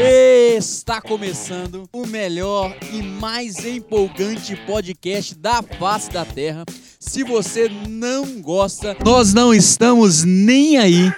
Está 0.00 1.00
começando 1.00 1.88
o 1.92 2.06
melhor 2.06 2.76
e 2.92 3.02
mais 3.02 3.64
empolgante 3.64 4.54
podcast 4.64 5.34
da 5.34 5.60
face 5.60 6.08
da 6.10 6.24
Terra. 6.24 6.64
Se 7.00 7.24
você 7.24 7.68
não 7.88 8.40
gosta, 8.40 8.96
nós 9.04 9.34
não 9.34 9.52
estamos 9.52 10.22
nem 10.22 10.78
aí. 10.78 11.12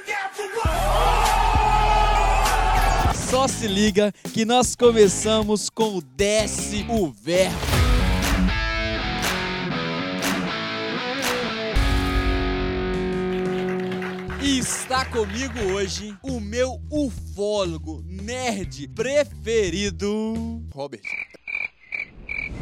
Só 3.31 3.47
se 3.47 3.69
liga 3.69 4.15
que 4.33 4.47
nós 4.47 4.75
começamos 4.75 5.69
com 5.69 5.99
o 5.99 6.01
Desce 6.01 6.87
o 6.89 7.13
Verbo. 7.13 7.80
Está 14.91 15.05
comigo 15.05 15.57
hoje 15.73 16.17
o 16.21 16.41
meu 16.41 16.83
ufólogo 16.91 18.03
nerd 18.05 18.89
preferido, 18.89 20.35
Robert. 20.75 21.30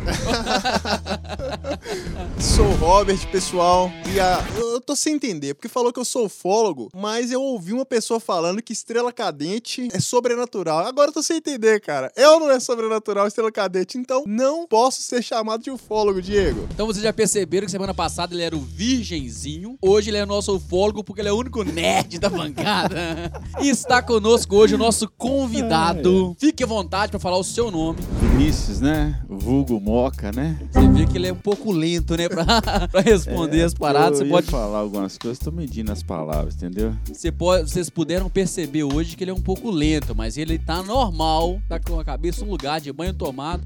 Sou 2.38 2.66
o 2.66 2.74
Robert, 2.76 3.30
pessoal. 3.30 3.90
E 4.12 4.20
a, 4.20 4.44
eu 4.56 4.80
tô 4.80 4.94
sem 4.94 5.14
entender, 5.14 5.54
porque 5.54 5.68
falou 5.68 5.92
que 5.92 5.98
eu 5.98 6.04
sou 6.04 6.26
ufólogo, 6.26 6.88
mas 6.94 7.30
eu 7.30 7.42
ouvi 7.42 7.72
uma 7.72 7.84
pessoa 7.84 8.20
falando 8.20 8.62
que 8.62 8.72
estrela 8.72 9.12
cadente 9.12 9.88
é 9.92 10.00
sobrenatural. 10.00 10.86
Agora 10.86 11.10
eu 11.10 11.14
tô 11.14 11.22
sem 11.22 11.38
entender, 11.38 11.80
cara. 11.80 12.12
Eu 12.16 12.40
não 12.40 12.50
é 12.50 12.60
sobrenatural, 12.60 13.26
estrela 13.26 13.50
cadente, 13.50 13.98
então 13.98 14.24
não 14.26 14.66
posso 14.66 15.02
ser 15.02 15.22
chamado 15.22 15.62
de 15.62 15.70
ufólogo, 15.70 16.22
Diego. 16.22 16.68
Então 16.72 16.86
vocês 16.86 17.02
já 17.02 17.12
perceberam 17.12 17.64
que 17.64 17.70
semana 17.70 17.94
passada 17.94 18.34
ele 18.34 18.42
era 18.42 18.56
o 18.56 18.60
virgenzinho, 18.60 19.76
hoje 19.82 20.10
ele 20.10 20.18
é 20.18 20.26
nosso 20.26 20.56
ufólogo 20.56 21.02
porque 21.02 21.20
ele 21.20 21.28
é 21.28 21.32
o 21.32 21.36
único 21.36 21.62
nerd 21.64 22.18
da 22.18 22.28
bancada. 22.28 23.32
e 23.60 23.68
está 23.68 24.02
conosco 24.02 24.56
hoje 24.56 24.74
o 24.74 24.78
nosso 24.78 25.08
convidado. 25.08 26.36
Fique 26.38 26.62
à 26.62 26.66
vontade 26.66 27.10
para 27.10 27.20
falar 27.20 27.38
o 27.38 27.44
seu 27.44 27.70
nome. 27.70 27.98
Vinícius, 28.20 28.80
né? 28.80 29.20
Vulgo 29.28 29.80
Moca, 29.89 30.31
né? 30.33 30.58
Você 30.70 30.86
vê 30.89 31.06
que 31.06 31.17
ele 31.17 31.28
é 31.28 31.33
um 31.33 31.36
pouco 31.36 31.72
lento, 31.72 32.14
né, 32.14 32.28
pra, 32.28 32.44
pra 32.89 33.00
responder 33.00 33.62
as 33.62 33.72
paradas. 33.72 34.20
É, 34.20 34.22
Eu 34.22 34.25
Você 34.25 34.25
ia 34.27 34.30
pode, 34.30 34.47
falar 34.50 34.78
algumas 34.80 35.17
coisas, 35.17 35.39
tô 35.39 35.50
medindo 35.50 35.91
as 35.91 36.03
palavras, 36.03 36.55
entendeu? 36.56 36.95
você 37.11 37.33
pode, 37.33 37.70
vocês 37.70 37.89
puderam 37.89 38.28
perceber 38.28 38.84
hoje 38.84 39.17
que 39.17 39.25
ele 39.25 39.30
é 39.30 39.34
um 39.34 39.41
pouco 39.41 39.70
lento, 39.70 40.14
mas 40.14 40.36
ele 40.36 40.58
tá 40.58 40.83
normal, 40.83 41.58
tá 41.67 41.80
com 41.80 41.98
a 41.98 42.05
cabeça 42.05 42.45
no 42.45 42.50
lugar, 42.50 42.83
de 42.83 42.92
banho 42.92 43.14
tomado. 43.14 43.62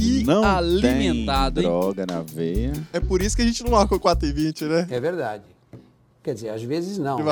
E 0.00 0.24
Não 0.24 0.42
alimentado, 0.42 1.56
tem 1.60 1.64
hein? 1.64 1.70
droga 1.70 2.06
na 2.06 2.22
veia. 2.22 2.72
É 2.90 2.98
por 2.98 3.20
isso 3.20 3.36
que 3.36 3.42
a 3.42 3.44
gente 3.44 3.62
não 3.62 3.72
marcou 3.72 4.00
4 4.00 4.26
e 4.26 4.32
20, 4.32 4.64
né? 4.64 4.86
É 4.90 4.98
verdade. 4.98 5.42
Quer 6.22 6.34
dizer, 6.34 6.48
às 6.48 6.62
vezes 6.62 6.96
não. 6.98 7.18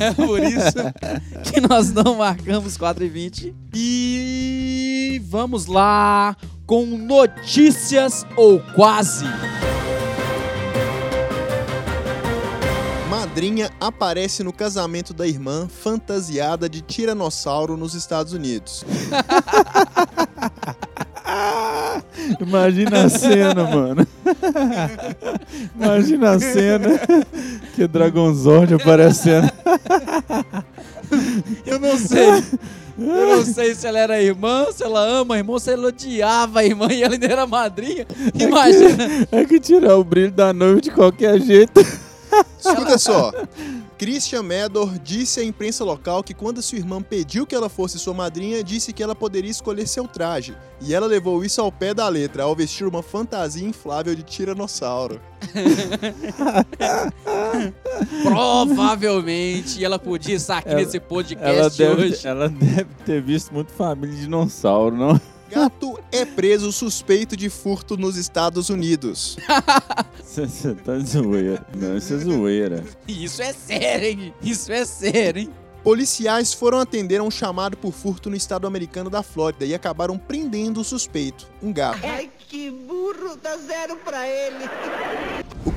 É 0.00 0.12
por 0.14 0.40
isso 0.42 1.52
que 1.52 1.60
nós 1.60 1.92
não 1.92 2.16
marcamos 2.16 2.76
4 2.78 3.04
e 3.04 3.08
20. 3.08 3.54
E 3.74 5.20
vamos 5.24 5.66
lá 5.66 6.36
com 6.70 6.86
notícias 6.86 8.24
ou 8.36 8.60
quase. 8.60 9.24
Madrinha 13.08 13.72
aparece 13.80 14.44
no 14.44 14.52
casamento 14.52 15.12
da 15.12 15.26
irmã 15.26 15.66
fantasiada 15.66 16.68
de 16.68 16.80
tiranossauro 16.80 17.76
nos 17.76 17.94
Estados 17.94 18.32
Unidos. 18.32 18.84
Imagina 22.38 23.06
a 23.06 23.08
cena, 23.08 23.64
mano. 23.64 24.06
Imagina 25.74 26.30
a 26.30 26.38
cena 26.38 27.00
que 27.74 27.82
o 27.82 27.88
Dragonzord 27.88 28.74
aparecendo. 28.74 29.50
Eu 31.66 31.80
não 31.80 31.98
sei. 31.98 32.44
Eu 33.00 33.36
não 33.36 33.44
sei 33.44 33.74
se 33.74 33.86
ela 33.86 33.98
era 33.98 34.22
irmã, 34.22 34.66
se 34.72 34.82
ela 34.82 35.00
ama 35.00 35.34
a 35.34 35.38
irmã, 35.38 35.58
se 35.58 35.72
ela 35.72 35.88
odiava 35.88 36.60
a 36.60 36.64
irmã 36.64 36.88
e 36.92 37.02
ela 37.02 37.14
ainda 37.14 37.26
era 37.26 37.46
madrinha. 37.46 38.06
Imagina. 38.34 39.26
É 39.32 39.44
que 39.44 39.58
tirar 39.58 39.96
o 39.96 40.04
brilho 40.04 40.32
da 40.32 40.52
noiva 40.52 40.80
de 40.80 40.90
qualquer 40.90 41.40
jeito. 41.40 41.80
Escuta 42.58 42.98
só. 42.98 43.32
Christian 44.00 44.42
Medor 44.42 44.98
disse 44.98 45.40
à 45.40 45.44
imprensa 45.44 45.84
local 45.84 46.24
que 46.24 46.32
quando 46.32 46.62
sua 46.62 46.78
irmã 46.78 47.02
pediu 47.02 47.46
que 47.46 47.54
ela 47.54 47.68
fosse 47.68 47.98
sua 47.98 48.14
madrinha, 48.14 48.64
disse 48.64 48.94
que 48.94 49.02
ela 49.02 49.14
poderia 49.14 49.50
escolher 49.50 49.86
seu 49.86 50.08
traje. 50.08 50.56
E 50.80 50.94
ela 50.94 51.06
levou 51.06 51.44
isso 51.44 51.60
ao 51.60 51.70
pé 51.70 51.92
da 51.92 52.08
letra, 52.08 52.44
ao 52.44 52.56
vestir 52.56 52.86
uma 52.86 53.02
fantasia 53.02 53.68
inflável 53.68 54.14
de 54.14 54.22
tiranossauro. 54.22 55.20
Provavelmente 58.22 59.84
ela 59.84 59.98
podia 59.98 60.36
estar 60.36 60.56
aqui 60.58 60.70
Ela- 60.70 60.80
nesse 60.80 60.96
Ela 60.96 61.06
podcast 61.06 61.76
deve, 61.78 62.02
hoje. 62.02 62.26
ela 62.26 62.48
deve 62.48 62.88
ter 63.04 63.20
visto 63.20 63.52
muito 63.52 63.70
família 63.70 64.14
de 64.16 64.22
dinossauro, 64.22 64.96
não? 64.96 65.20
Gato 65.50 65.98
é 66.12 66.24
preso 66.24 66.70
suspeito 66.70 67.36
de 67.36 67.50
furto 67.50 67.96
nos 67.96 68.16
Estados 68.16 68.70
Unidos. 68.70 69.36
Você 70.22 70.74
tá 70.74 70.96
zoeira. 71.00 71.66
Não, 71.76 71.96
isso 71.96 72.14
é 72.14 72.18
zoeira. 72.18 72.84
Isso 73.08 73.42
é 73.42 73.52
sério, 73.52 74.08
hein? 74.08 74.34
Isso 74.40 74.72
é 74.72 74.84
sério, 74.84 75.42
hein? 75.42 75.50
Policiais 75.82 76.52
foram 76.52 76.78
atender 76.78 77.20
a 77.20 77.24
um 77.24 77.30
chamado 77.30 77.76
por 77.76 77.92
furto 77.92 78.30
no 78.30 78.36
estado 78.36 78.66
americano 78.66 79.10
da 79.10 79.22
Flórida 79.22 79.64
e 79.64 79.74
acabaram 79.74 80.16
prendendo 80.16 80.80
o 80.80 80.84
suspeito, 80.84 81.48
um 81.62 81.72
gato. 81.72 81.98
Ai, 82.04 82.30
que 82.48 82.70
burro, 82.70 83.36
dá 83.42 83.56
zero 83.56 83.96
pra 83.96 84.28
ele. 84.28 84.68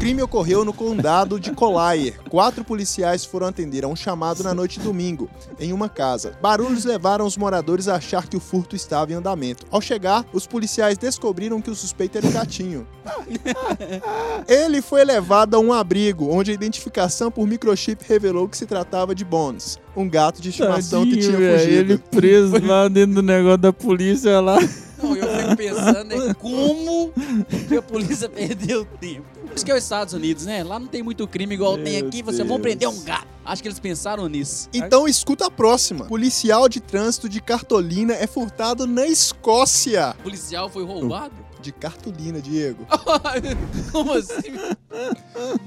O 0.03 0.05
crime 0.05 0.21
ocorreu 0.21 0.65
no 0.65 0.73
condado 0.73 1.39
de 1.39 1.53
Collier. 1.53 2.19
Quatro 2.29 2.61
policiais 2.61 3.23
foram 3.23 3.47
atender 3.47 3.85
a 3.85 3.87
um 3.87 3.95
chamado 3.95 4.43
na 4.43 4.53
noite 4.53 4.77
de 4.77 4.83
domingo, 4.83 5.29
em 5.57 5.71
uma 5.71 5.87
casa. 5.87 6.33
Barulhos 6.41 6.83
levaram 6.83 7.25
os 7.25 7.37
moradores 7.37 7.87
a 7.87 7.95
achar 7.95 8.27
que 8.27 8.35
o 8.35 8.39
furto 8.41 8.75
estava 8.75 9.13
em 9.13 9.15
andamento. 9.15 9.65
Ao 9.71 9.79
chegar, 9.79 10.25
os 10.33 10.45
policiais 10.45 10.97
descobriram 10.97 11.61
que 11.61 11.71
o 11.71 11.75
suspeito 11.75 12.17
era 12.17 12.27
um 12.27 12.31
gatinho. 12.33 12.85
Ele 14.45 14.81
foi 14.81 15.05
levado 15.05 15.55
a 15.55 15.59
um 15.59 15.71
abrigo, 15.71 16.29
onde 16.29 16.51
a 16.51 16.53
identificação 16.53 17.31
por 17.31 17.47
microchip 17.47 18.03
revelou 18.05 18.49
que 18.49 18.57
se 18.57 18.65
tratava 18.65 19.15
de 19.15 19.23
Bones, 19.23 19.79
um 19.95 20.09
gato 20.09 20.41
de 20.41 20.49
estimação 20.49 21.05
que 21.05 21.11
Tadinho, 21.11 21.29
tinha 21.29 21.39
velho, 21.39 21.59
fugido. 21.59 21.93
Ele 21.93 21.97
preso 22.11 22.65
lá 22.65 22.89
dentro 22.89 23.15
do 23.15 23.21
negócio 23.21 23.57
da 23.57 23.71
polícia 23.71 24.41
lá. 24.41 24.57
Fico 25.55 25.75
pensando 25.75 26.29
é 26.29 26.33
como 26.33 27.11
que 27.67 27.77
a 27.77 27.81
polícia 27.81 28.29
perdeu 28.29 28.85
tempo. 28.99 29.25
Isso 29.55 29.63
que 29.63 29.71
é 29.71 29.75
os 29.75 29.83
Estados 29.83 30.13
Unidos, 30.13 30.45
né? 30.45 30.63
Lá 30.63 30.79
não 30.79 30.87
tem 30.87 31.03
muito 31.03 31.27
crime 31.27 31.53
igual 31.53 31.77
tem 31.77 31.97
Meu 31.97 32.07
aqui. 32.07 32.23
Você 32.23 32.39
vão 32.39 32.57
Deus. 32.57 32.61
prender 32.61 32.89
um 32.89 33.03
gato. 33.03 33.27
Acho 33.45 33.61
que 33.61 33.67
eles 33.67 33.79
pensaram 33.79 34.27
nisso. 34.27 34.69
Então 34.73 35.07
escuta 35.07 35.47
a 35.47 35.51
próxima. 35.51 36.05
Policial 36.05 36.69
de 36.69 36.79
trânsito 36.79 37.27
de 37.27 37.41
Cartolina 37.41 38.13
é 38.13 38.25
furtado 38.25 38.87
na 38.87 39.05
Escócia. 39.05 40.15
O 40.19 40.23
policial 40.23 40.69
foi 40.69 40.83
roubado? 40.85 41.33
De 41.63 41.71
cartolina, 41.71 42.41
Diego. 42.41 42.85
Como 43.89 44.11
assim? 44.11 44.51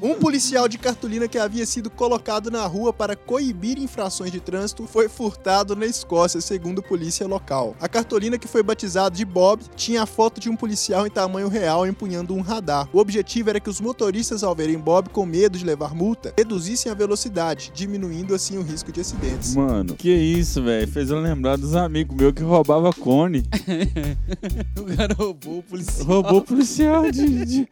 Um 0.03 0.15
policial 0.17 0.69
de 0.69 0.77
cartolina 0.77 1.27
que 1.27 1.39
havia 1.39 1.65
sido 1.65 1.89
colocado 1.89 2.51
na 2.51 2.67
rua 2.67 2.93
para 2.93 3.17
coibir 3.17 3.79
infrações 3.79 4.31
de 4.31 4.39
trânsito 4.39 4.87
foi 4.87 5.09
furtado 5.09 5.75
na 5.75 5.87
Escócia, 5.87 6.39
segundo 6.43 6.83
polícia 6.83 7.27
local. 7.27 7.75
A 7.81 7.89
cartolina, 7.89 8.37
que 8.37 8.47
foi 8.47 8.62
batizada 8.62 9.17
de 9.17 9.25
Bob, 9.25 9.62
tinha 9.75 10.03
a 10.03 10.06
foto 10.06 10.39
de 10.39 10.51
um 10.51 10.56
policial 10.56 11.06
em 11.06 11.11
tamanho 11.11 11.49
real 11.49 11.87
empunhando 11.87 12.35
um 12.35 12.43
radar. 12.43 12.87
O 12.93 12.99
objetivo 12.99 13.49
era 13.49 13.59
que 13.59 13.71
os 13.71 13.81
motoristas, 13.81 14.45
ao 14.45 14.55
verem 14.55 14.79
Bob 14.79 15.09
com 15.09 15.25
medo 15.25 15.56
de 15.56 15.65
levar 15.65 15.95
multa, 15.95 16.35
reduzissem 16.37 16.93
a 16.93 16.95
velocidade, 16.95 17.73
diminuindo 17.75 18.35
assim 18.35 18.59
o 18.59 18.62
risco 18.62 18.93
de 18.93 19.01
acidentes. 19.01 19.56
Mano, 19.56 19.95
que 19.95 20.11
isso, 20.11 20.62
velho. 20.62 20.87
Fez 20.87 21.09
eu 21.09 21.19
lembrar 21.19 21.56
dos 21.56 21.75
amigos 21.75 22.15
meus 22.15 22.35
que 22.35 22.43
roubava 22.43 22.93
cone. 22.93 23.45
O 24.77 24.97
cara 24.97 25.15
roubou 25.15 25.59
o 25.59 25.62
policial. 25.62 25.86
Roubou 26.05 26.43
policial 26.43 27.11
de. 27.11 27.45
de... 27.45 27.69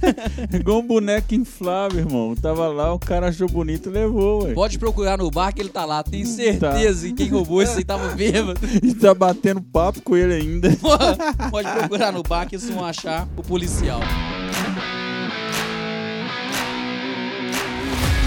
Igual 0.52 0.80
um 0.80 0.86
boneco 0.86 1.34
inflável, 1.34 2.00
irmão. 2.00 2.34
Tava 2.34 2.68
lá, 2.68 2.92
o 2.92 2.98
cara 2.98 3.28
achou 3.28 3.48
bonito 3.48 3.88
e 3.88 3.92
levou, 3.92 4.44
ué. 4.44 4.52
Pode 4.54 4.78
procurar 4.78 5.18
no 5.18 5.30
bar 5.30 5.52
que 5.52 5.60
ele 5.60 5.68
tá 5.68 5.84
lá. 5.84 6.02
Tenho 6.02 6.26
certeza 6.26 7.06
que 7.08 7.14
quem 7.14 7.28
roubou 7.28 7.62
esse 7.62 7.78
aí 7.78 7.84
tava 7.84 8.14
bêbado. 8.14 8.60
E 8.82 8.94
tá 8.94 9.14
batendo 9.14 9.60
papo 9.60 10.00
com 10.02 10.16
ele 10.16 10.34
ainda. 10.34 10.68
Pode 11.50 11.70
procurar 11.70 12.12
no 12.12 12.22
bar 12.22 12.46
que 12.46 12.56
eles 12.56 12.68
vão 12.68 12.84
achar 12.84 13.26
o 13.36 13.42
policial. 13.42 14.00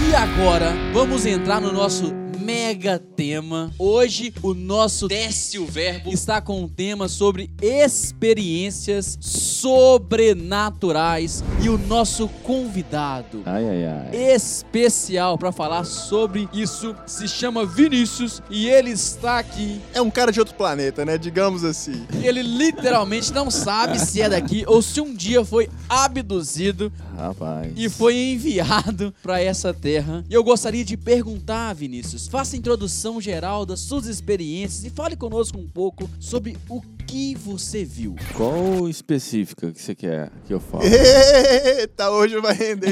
E 0.08 0.14
agora, 0.14 0.74
vamos 0.92 1.24
entrar 1.24 1.60
no 1.60 1.72
nosso 1.72 2.12
mega 2.50 2.98
tema. 2.98 3.70
Hoje, 3.78 4.34
o 4.42 4.52
nosso 4.54 5.06
Desce 5.06 5.56
o 5.56 5.66
Verbo 5.66 6.10
está 6.10 6.40
com 6.40 6.62
um 6.62 6.68
tema 6.68 7.06
sobre 7.06 7.48
experiências 7.62 9.16
sobrenaturais. 9.20 11.44
E 11.62 11.68
o 11.68 11.78
nosso 11.78 12.26
convidado 12.42 13.44
Ai, 13.46 13.68
ai, 13.68 13.84
ai. 13.84 14.08
especial 14.34 15.38
para 15.38 15.52
falar 15.52 15.84
sobre 15.84 16.48
isso 16.52 16.92
se 17.06 17.28
chama 17.28 17.64
Vinícius 17.64 18.42
e 18.50 18.68
ele 18.68 18.90
está 18.90 19.38
aqui. 19.38 19.80
É 19.94 20.02
um 20.02 20.10
cara 20.10 20.32
de 20.32 20.40
outro 20.40 20.56
planeta, 20.56 21.04
né? 21.04 21.16
Digamos 21.16 21.62
assim. 21.62 22.04
Ele 22.20 22.42
literalmente 22.42 23.32
não 23.32 23.48
sabe 23.48 23.96
se 24.00 24.20
é 24.20 24.28
daqui 24.28 24.64
ou 24.66 24.82
se 24.82 25.00
um 25.00 25.14
dia 25.14 25.44
foi 25.44 25.70
abduzido 25.88 26.92
rapaz. 27.28 27.72
e 27.76 27.88
foi 27.88 28.16
enviado 28.16 29.12
para 29.22 29.40
essa 29.40 29.72
terra. 29.74 30.24
E 30.28 30.34
eu 30.34 30.42
gostaria 30.44 30.84
de 30.84 30.96
perguntar, 30.96 31.72
Vinícius, 31.74 32.26
faça 32.26 32.56
a 32.56 32.58
introdução 32.58 33.20
geral 33.20 33.64
das 33.66 33.80
suas 33.80 34.06
experiências 34.06 34.84
e 34.84 34.90
fale 34.90 35.16
conosco 35.16 35.58
um 35.58 35.68
pouco 35.68 36.08
sobre 36.18 36.56
o 36.68 36.80
que 37.06 37.34
você 37.34 37.84
viu. 37.84 38.14
Qual 38.36 38.88
específica 38.88 39.70
que 39.72 39.82
você 39.82 39.94
quer 39.94 40.30
que 40.46 40.54
eu 40.54 40.60
fale? 40.60 40.84
Eita, 40.86 42.10
hoje 42.10 42.40
vai 42.40 42.54
render. 42.54 42.90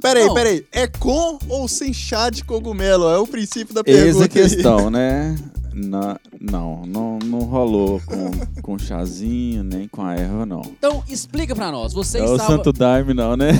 peraí, 0.00 0.26
Não. 0.26 0.34
peraí. 0.34 0.66
É 0.72 0.86
com 0.86 1.38
ou 1.48 1.68
sem 1.68 1.92
chá 1.92 2.30
de 2.30 2.42
cogumelo? 2.44 3.08
É 3.10 3.18
o 3.18 3.26
princípio 3.26 3.74
da 3.74 3.84
pergunta. 3.84 4.24
a 4.24 4.28
questão, 4.28 4.90
né? 4.90 5.36
Na- 5.74 6.18
não, 6.40 6.82
não, 6.86 7.18
não 7.24 7.38
rolou 7.40 8.00
com, 8.04 8.30
com 8.62 8.78
chazinho, 8.78 9.62
nem 9.64 9.88
com 9.88 10.02
a 10.02 10.14
erva, 10.14 10.44
não. 10.44 10.60
Então, 10.66 11.02
explica 11.08 11.54
pra 11.54 11.70
nós. 11.72 11.92
Você 11.92 12.18
É 12.18 12.22
o 12.22 12.32
estava, 12.36 12.52
Santo 12.56 12.72
Daime, 12.72 13.14
não, 13.14 13.36
né? 13.36 13.52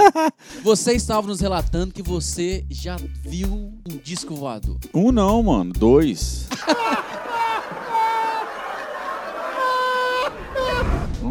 você 0.64 0.92
estava 0.92 1.26
nos 1.26 1.40
relatando 1.40 1.92
que 1.92 2.02
você 2.02 2.64
já 2.70 2.96
viu 3.22 3.48
um 3.88 3.96
disco 4.02 4.34
voador. 4.34 4.78
Um 4.94 5.12
não, 5.12 5.42
mano. 5.42 5.72
Dois. 5.72 6.48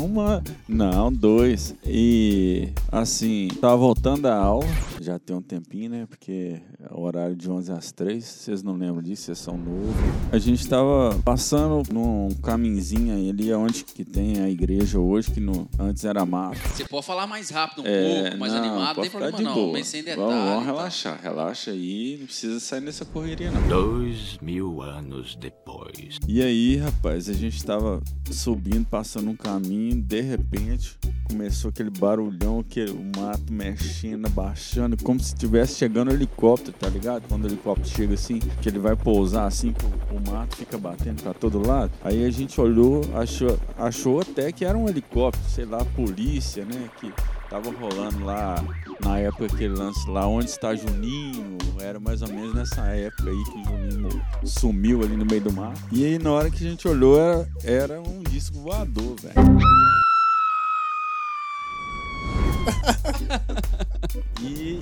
Uma. 0.03 0.43
Não, 0.67 1.11
dois. 1.11 1.75
E 1.85 2.69
assim, 2.91 3.47
tava 3.59 3.77
voltando 3.77 4.23
da 4.23 4.35
aula, 4.37 4.65
já 5.01 5.19
tem 5.19 5.35
um 5.35 5.41
tempinho, 5.41 5.89
né? 5.89 6.05
Porque 6.07 6.61
é 6.79 6.93
o 6.93 7.01
horário 7.01 7.35
de 7.35 7.49
11 7.49 7.71
às 7.71 7.91
3, 7.91 8.23
vocês 8.23 8.63
não 8.63 8.73
lembram 8.73 9.01
disso, 9.01 9.23
vocês 9.23 9.37
são 9.39 9.57
novos. 9.57 9.95
A 10.31 10.37
gente 10.37 10.67
tava 10.67 11.17
passando 11.23 11.83
num 11.91 12.29
caminhozinho 12.43 13.13
aí 13.15 13.29
ali 13.29 13.53
onde 13.53 13.83
que 13.83 14.03
tem 14.05 14.39
a 14.41 14.49
igreja 14.49 14.99
hoje, 14.99 15.31
que 15.31 15.39
no, 15.39 15.67
antes 15.77 16.05
era 16.05 16.25
mato. 16.25 16.57
Você 16.75 16.85
pode 16.85 17.05
falar 17.05 17.27
mais 17.27 17.49
rápido 17.49 17.83
um 17.83 17.85
É, 17.87 18.23
pouco, 18.23 18.37
mais 18.37 18.53
não, 18.53 18.59
animado, 18.59 18.95
não 18.95 19.01
tem 19.01 19.11
problema 19.11 19.37
de 19.37 19.43
não, 19.43 19.53
boa. 19.53 19.71
mas 19.73 19.87
sem 19.87 20.03
detalhe. 20.03 20.21
Vamos, 20.27 20.43
vamos 20.45 20.65
tal. 20.65 20.75
relaxar, 20.75 21.19
relaxa 21.21 21.71
aí, 21.71 22.17
não 22.19 22.25
precisa 22.25 22.59
sair 22.59 22.81
nessa 22.81 23.05
correria 23.05 23.51
não. 23.51 23.67
Dois 23.67 24.37
mil 24.41 24.81
anos 24.81 25.35
depois. 25.35 26.17
E 26.27 26.41
aí, 26.41 26.77
rapaz, 26.77 27.29
a 27.29 27.33
gente 27.33 27.63
tava 27.63 28.01
subindo, 28.31 28.85
passando 28.85 29.29
um 29.29 29.35
caminho, 29.35 29.88
de 29.91 30.21
repente 30.21 30.97
começou 31.29 31.69
aquele 31.69 31.89
barulhão, 31.89 32.59
aquele, 32.59 32.93
mato 33.15 33.51
mexendo, 33.51 34.27
baixando, 34.29 34.97
como 35.03 35.19
se 35.19 35.33
estivesse 35.33 35.75
chegando 35.75 36.09
um 36.09 36.13
helicóptero, 36.13 36.75
tá 36.77 36.89
ligado? 36.89 37.23
Quando 37.27 37.45
o 37.45 37.47
helicóptero 37.47 37.87
chega 37.87 38.13
assim, 38.15 38.39
que 38.61 38.67
ele 38.67 38.79
vai 38.79 38.95
pousar 38.95 39.45
assim, 39.45 39.73
o 40.11 40.29
mato 40.29 40.55
fica 40.57 40.77
batendo 40.77 41.21
pra 41.21 41.33
todo 41.33 41.65
lado. 41.65 41.91
Aí 42.03 42.25
a 42.25 42.29
gente 42.31 42.59
olhou, 42.59 43.01
achou, 43.13 43.59
achou 43.77 44.19
até 44.19 44.51
que 44.51 44.65
era 44.65 44.77
um 44.77 44.89
helicóptero, 44.89 45.49
sei 45.49 45.65
lá, 45.65 45.85
polícia, 45.85 46.65
né? 46.65 46.89
Que 46.99 47.13
tava 47.49 47.71
rolando 47.71 48.23
lá 48.23 48.63
na 49.03 49.17
época 49.19 49.45
aquele 49.45 49.73
lance 49.73 50.07
lá 50.09 50.27
onde 50.27 50.49
está 50.49 50.75
Juninho, 50.75 51.57
era 51.79 51.99
mais 51.99 52.21
ou 52.21 52.27
menos 52.29 52.53
nessa 52.53 52.81
época 52.87 53.29
aí 53.29 53.43
que 53.45 53.57
o 53.59 53.63
Juninho 53.63 54.21
sumiu 54.43 55.01
ali 55.01 55.15
no 55.15 55.25
meio 55.25 55.41
do 55.41 55.53
mar. 55.53 55.73
E 55.91 56.05
aí 56.05 56.19
na 56.19 56.31
hora 56.31 56.49
que 56.51 56.57
a 56.65 56.69
gente 56.69 56.87
olhou 56.87 57.19
era, 57.19 57.47
era 57.63 58.01
um 58.01 58.21
disco 58.23 58.57
voador, 58.59 59.15
velho. 59.21 59.35
E 64.41 64.79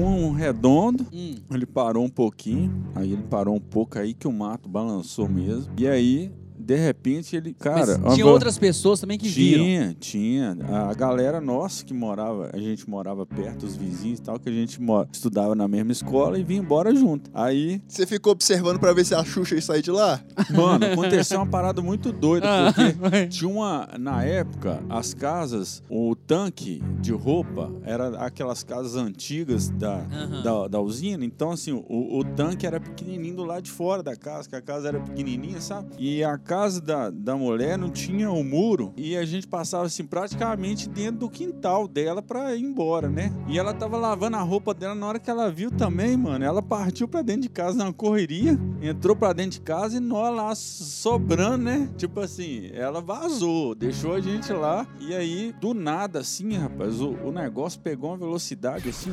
um 0.00 0.32
redondo, 0.32 1.04
Hum. 1.12 1.34
ele 1.50 1.66
parou 1.66 2.04
um 2.04 2.08
pouquinho, 2.08 2.72
aí 2.94 3.12
ele 3.12 3.22
parou 3.24 3.54
um 3.56 3.60
pouco 3.60 3.98
aí 3.98 4.14
que 4.14 4.26
o 4.28 4.32
mato 4.32 4.68
balançou 4.68 5.28
mesmo. 5.28 5.70
E 5.76 5.86
aí, 5.86 6.32
de 6.70 6.76
repente, 6.76 7.34
ele, 7.34 7.52
cara, 7.52 7.98
Mas 7.98 8.14
tinha 8.14 8.24
outras 8.24 8.56
pessoas 8.56 9.00
também 9.00 9.18
que 9.18 9.28
viram. 9.28 9.64
tinha, 9.64 9.96
tinha. 9.98 10.56
A 10.88 10.94
galera 10.94 11.40
nossa 11.40 11.84
que 11.84 11.92
morava, 11.92 12.48
a 12.52 12.58
gente 12.60 12.88
morava 12.88 13.26
perto, 13.26 13.64
os 13.66 13.74
vizinhos 13.76 14.20
e 14.20 14.22
tal, 14.22 14.38
que 14.38 14.48
a 14.48 14.52
gente 14.52 14.80
mo- 14.80 15.04
estudava 15.12 15.56
na 15.56 15.66
mesma 15.66 15.90
escola 15.90 16.38
e 16.38 16.44
vinha 16.44 16.60
embora 16.60 16.94
junto. 16.94 17.28
Aí, 17.34 17.82
Você 17.88 18.06
ficou 18.06 18.30
observando 18.32 18.78
pra 18.78 18.92
ver 18.92 19.04
se 19.04 19.16
a 19.16 19.24
Xuxa 19.24 19.56
ia 19.56 19.62
sair 19.62 19.82
de 19.82 19.90
lá? 19.90 20.20
mano, 20.54 20.86
aconteceu 20.86 21.38
uma 21.40 21.46
parada 21.46 21.82
muito 21.82 22.12
doida, 22.12 22.46
Ah, 22.48 22.72
porque 22.72 23.26
tinha 23.26 23.50
uma, 23.50 23.88
na 23.98 24.22
época, 24.22 24.80
as 24.88 25.12
casas, 25.12 25.82
o 25.90 26.14
tanque 26.14 26.80
de 27.00 27.10
roupa 27.10 27.72
era 27.82 28.10
aquelas 28.24 28.62
casas 28.62 28.94
antigas 28.94 29.70
da, 29.70 30.06
Aham. 30.12 30.42
da, 30.44 30.68
da 30.68 30.80
usina, 30.80 31.24
então 31.24 31.50
assim, 31.50 31.72
o, 31.72 32.18
o 32.18 32.22
tanque 32.24 32.64
era 32.64 32.78
pequenininho 32.78 33.34
do 33.34 33.44
lado 33.44 33.62
de 33.62 33.70
fora 33.72 34.04
da 34.04 34.14
casa, 34.14 34.48
que 34.48 34.54
a 34.54 34.62
casa 34.62 34.86
era 34.86 35.00
pequenininha, 35.00 35.60
sabe? 35.60 35.88
E 35.98 36.22
a 36.22 36.38
casa 36.38 36.59
da, 36.68 37.10
da 37.10 37.36
mulher 37.36 37.78
não 37.78 37.90
tinha 37.90 38.30
o 38.30 38.44
muro 38.44 38.92
e 38.96 39.16
a 39.16 39.24
gente 39.24 39.46
passava 39.46 39.86
assim 39.86 40.04
praticamente 40.04 40.88
dentro 40.88 41.20
do 41.20 41.30
quintal 41.30 41.88
dela 41.88 42.20
pra 42.20 42.54
ir 42.54 42.62
embora, 42.62 43.08
né? 43.08 43.32
E 43.48 43.58
ela 43.58 43.72
tava 43.72 43.96
lavando 43.96 44.36
a 44.36 44.42
roupa 44.42 44.74
dela 44.74 44.94
na 44.94 45.06
hora 45.06 45.18
que 45.18 45.30
ela 45.30 45.50
viu 45.50 45.70
também, 45.70 46.16
mano. 46.16 46.44
Ela 46.44 46.62
partiu 46.62 47.08
pra 47.08 47.22
dentro 47.22 47.42
de 47.42 47.48
casa 47.48 47.76
na 47.78 47.92
correria, 47.92 48.58
entrou 48.82 49.16
pra 49.16 49.32
dentro 49.32 49.52
de 49.52 49.60
casa 49.60 49.96
e 49.96 50.00
nós 50.00 50.34
lá 50.34 50.54
sobrando, 50.54 51.64
né? 51.64 51.90
Tipo 51.96 52.20
assim, 52.20 52.70
ela 52.74 53.00
vazou, 53.00 53.74
deixou 53.74 54.14
a 54.14 54.20
gente 54.20 54.52
lá 54.52 54.86
e 55.00 55.14
aí 55.14 55.54
do 55.60 55.72
nada 55.72 56.20
assim, 56.20 56.52
rapaz, 56.54 57.00
o, 57.00 57.10
o 57.10 57.32
negócio 57.32 57.80
pegou 57.80 58.10
uma 58.10 58.18
velocidade 58.18 58.88
assim, 58.88 59.12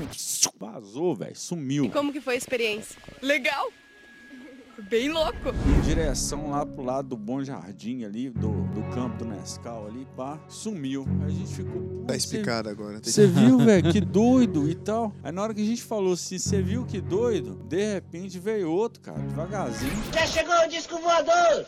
vazou, 0.59 1.15
velho, 1.15 1.35
sumiu. 1.35 1.89
Como 1.89 2.11
que 2.11 2.21
foi 2.21 2.35
a 2.35 2.37
experiência? 2.37 2.97
Legal! 3.21 3.71
Bem 4.89 5.09
louco! 5.11 5.33
em 5.75 5.81
direção 5.81 6.51
lá 6.51 6.65
pro 6.65 6.83
lado 6.83 7.09
do 7.09 7.17
Bom 7.17 7.43
Jardim 7.43 8.03
ali, 8.03 8.29
do, 8.29 8.49
do 8.73 8.83
campo 8.93 9.17
do 9.17 9.25
Nescau 9.25 9.87
ali, 9.87 10.07
pá, 10.15 10.37
sumiu. 10.47 11.05
Aí 11.21 11.27
a 11.27 11.29
gente 11.31 11.53
ficou. 11.55 11.81
"Pô, 11.81 12.03
Tá 12.05 12.13
você- 12.13 12.17
explicado 12.17 12.69
agora. 12.69 12.99
Você 13.01 13.25
viu, 13.25 13.57
velho? 13.57 13.91
Que 13.91 13.99
doido 14.01 14.69
e 14.69 14.75
tal. 14.75 15.11
Aí 15.23 15.31
na 15.31 15.41
hora 15.41 15.53
que 15.53 15.61
a 15.61 15.65
gente 15.65 15.81
falou 15.83 16.13
assim, 16.13 16.37
você 16.37 16.61
viu 16.61 16.85
que 16.85 17.01
doido? 17.01 17.55
De 17.67 17.93
repente 17.93 18.37
veio 18.39 18.71
outro, 18.71 19.01
cara, 19.01 19.17
devagarzinho. 19.19 19.91
Já 20.13 20.25
chegou 20.27 20.53
o 20.55 20.67
disco 20.69 20.99
voador! 20.99 21.65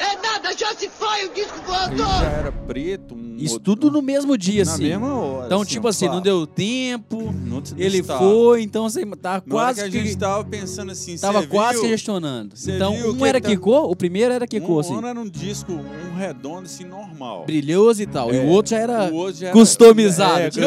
É 0.00 0.16
nada, 0.22 0.56
já 0.56 0.72
se 0.74 0.88
foi 0.88 1.26
o 1.26 1.34
disco 1.34 1.56
Ele 1.58 1.66
voador! 1.66 1.96
já 2.20 2.30
era 2.30 2.52
preto. 2.52 3.14
Um 3.14 3.27
Isso 3.44 3.58
tudo 3.60 3.90
no 3.90 4.02
mesmo 4.02 4.36
dia, 4.36 4.64
na 4.64 4.72
assim. 4.72 4.82
mesma 4.84 5.14
hora. 5.14 5.46
Então, 5.46 5.64
tipo 5.64 5.86
ó, 5.86 5.90
assim, 5.90 6.06
pá, 6.06 6.12
não 6.14 6.20
deu 6.20 6.46
tempo, 6.46 7.22
não- 7.32 7.58
não 7.58 7.62
ele 7.76 7.98
estava. 7.98 8.18
foi, 8.20 8.62
então 8.62 8.88
você 8.88 9.04
tá 9.06 9.30
Na 9.30 9.34
hora 9.34 9.42
quase 9.48 9.80
que 9.82 9.86
a 9.86 9.90
que... 9.90 9.98
gente 10.06 10.16
tava 10.18 10.44
pensando 10.44 10.92
assim, 10.92 11.16
Tava 11.18 11.46
quase 11.46 11.74
viu? 11.74 11.82
que 11.82 11.88
gestionando. 11.88 12.56
Cê 12.56 12.76
Então, 12.76 12.94
viu 12.96 13.10
um 13.12 13.16
que 13.16 13.24
era 13.24 13.40
tá- 13.40 13.48
Kiko, 13.48 13.70
o 13.70 13.96
primeiro 13.96 14.32
era 14.34 14.46
Kiko, 14.46 14.74
um, 14.76 14.78
assim, 14.80 14.94
um 14.94 15.06
era 15.06 15.18
um 15.20 15.28
disco, 15.28 15.72
um 15.72 16.16
redondo 16.16 16.62
assim, 16.66 16.84
normal. 16.84 17.44
brilhoso 17.46 18.02
e 18.02 18.06
tal. 18.06 18.32
e 18.32 18.36
É, 18.36 18.40
o 18.42 18.46
outro 18.48 18.70
já 18.70 18.78
era 18.78 19.10
o 19.10 19.14
outro 19.14 19.40
já 19.40 19.46
era- 19.48 19.52
customizado. 19.56 20.40
É, 20.40 20.50
já 20.50 20.64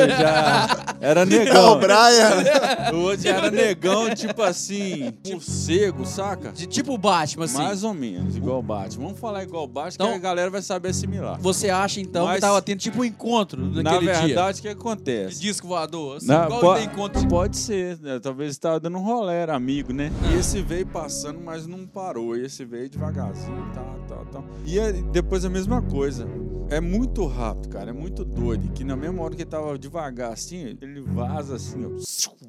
era 0.99 1.21
É 1.21 1.25
negão. 1.25 1.79
Brian. 1.79 2.93
O 2.93 2.97
outro 3.03 3.21
já 3.23 3.35
era 3.35 3.51
negão, 3.51 4.13
tipo 4.15 4.41
assim, 4.41 5.11
morcego, 5.29 6.05
saca? 6.05 6.51
De 6.51 6.65
tipo 6.65 6.97
Batman, 6.97 7.45
assim. 7.45 7.57
Mais 7.57 7.83
ou 7.83 7.93
menos, 7.93 8.35
igual 8.35 8.59
o 8.59 8.63
Batman. 8.63 9.03
Vamos 9.05 9.19
falar 9.19 9.43
igual 9.43 9.63
o 9.63 9.67
Batman, 9.67 9.93
Então- 9.95 10.09
que 10.09 10.15
a 10.15 10.19
galera 10.19 10.49
vai 10.49 10.61
saber 10.61 10.89
assimilar. 10.89 11.37
Você 11.41 11.69
acha, 11.69 11.99
então, 11.99 12.25
que 12.25 12.31
Mas- 12.33 12.41
tava 12.61 12.63
tendo 12.65 12.79
tipo 12.79 13.01
um 13.01 13.05
encontro 13.05 13.61
naquele 13.65 14.05
Na 14.05 14.11
dia? 14.13 14.27
verdade, 14.27 14.59
o 14.59 14.61
que 14.61 14.67
De 14.69 14.73
acontece? 14.73 15.39
disco 15.41 15.67
voador. 15.67 16.17
Assim, 16.17 16.27
Na- 16.27 16.45
igual 16.45 16.75
tem 16.75 16.85
encontro 16.85 17.21
de... 17.21 17.27
Pode 17.27 17.57
ser, 17.57 17.97
né? 17.99 18.19
talvez 18.19 18.51
estava 18.51 18.79
dando 18.79 18.97
um 18.97 19.01
rolê, 19.03 19.33
era 19.33 19.55
amigo, 19.55 19.91
né? 19.93 20.11
E 20.31 20.37
esse 20.39 20.61
veio 20.61 20.85
passando, 20.85 21.39
mas 21.39 21.65
não 21.67 21.85
parou. 21.85 22.35
E 22.37 22.45
esse 22.45 22.63
veio 22.65 22.89
devagarzinho, 22.89 23.71
tá, 23.73 23.83
tá, 24.07 24.25
tá. 24.25 24.43
E 24.65 24.79
aí, 24.79 25.01
depois 25.11 25.43
a 25.45 25.49
mesma 25.49 25.81
coisa. 25.81 26.27
É 26.69 26.79
muito 26.79 27.25
rápido, 27.25 27.67
cara, 27.67 27.89
é 27.89 27.93
muito 27.93 28.23
doido. 28.23 28.71
Que 28.71 28.85
na 28.85 28.95
mesma 28.95 29.21
hora 29.21 29.35
que 29.35 29.41
ele 29.41 29.49
tava 29.49 29.77
devagar 29.77 30.31
assim, 30.31 30.77
ele 30.81 31.01
vaza 31.01 31.55
assim, 31.55 31.83
ó. 31.85 31.89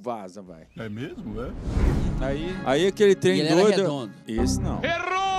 Vaza, 0.01 0.41
vai. 0.41 0.69
É 0.79 0.89
mesmo, 0.89 1.43
é? 1.43 1.51
Aí, 2.25 2.57
aí 2.65 2.87
aquele 2.87 3.17
trem 3.17 3.39
E 3.39 3.41
ele 3.41 3.49
era 3.49 3.61
doido. 3.63 3.77
redondo. 3.79 4.13
Esse 4.29 4.61
não. 4.61 4.81
Errou! 4.81 5.32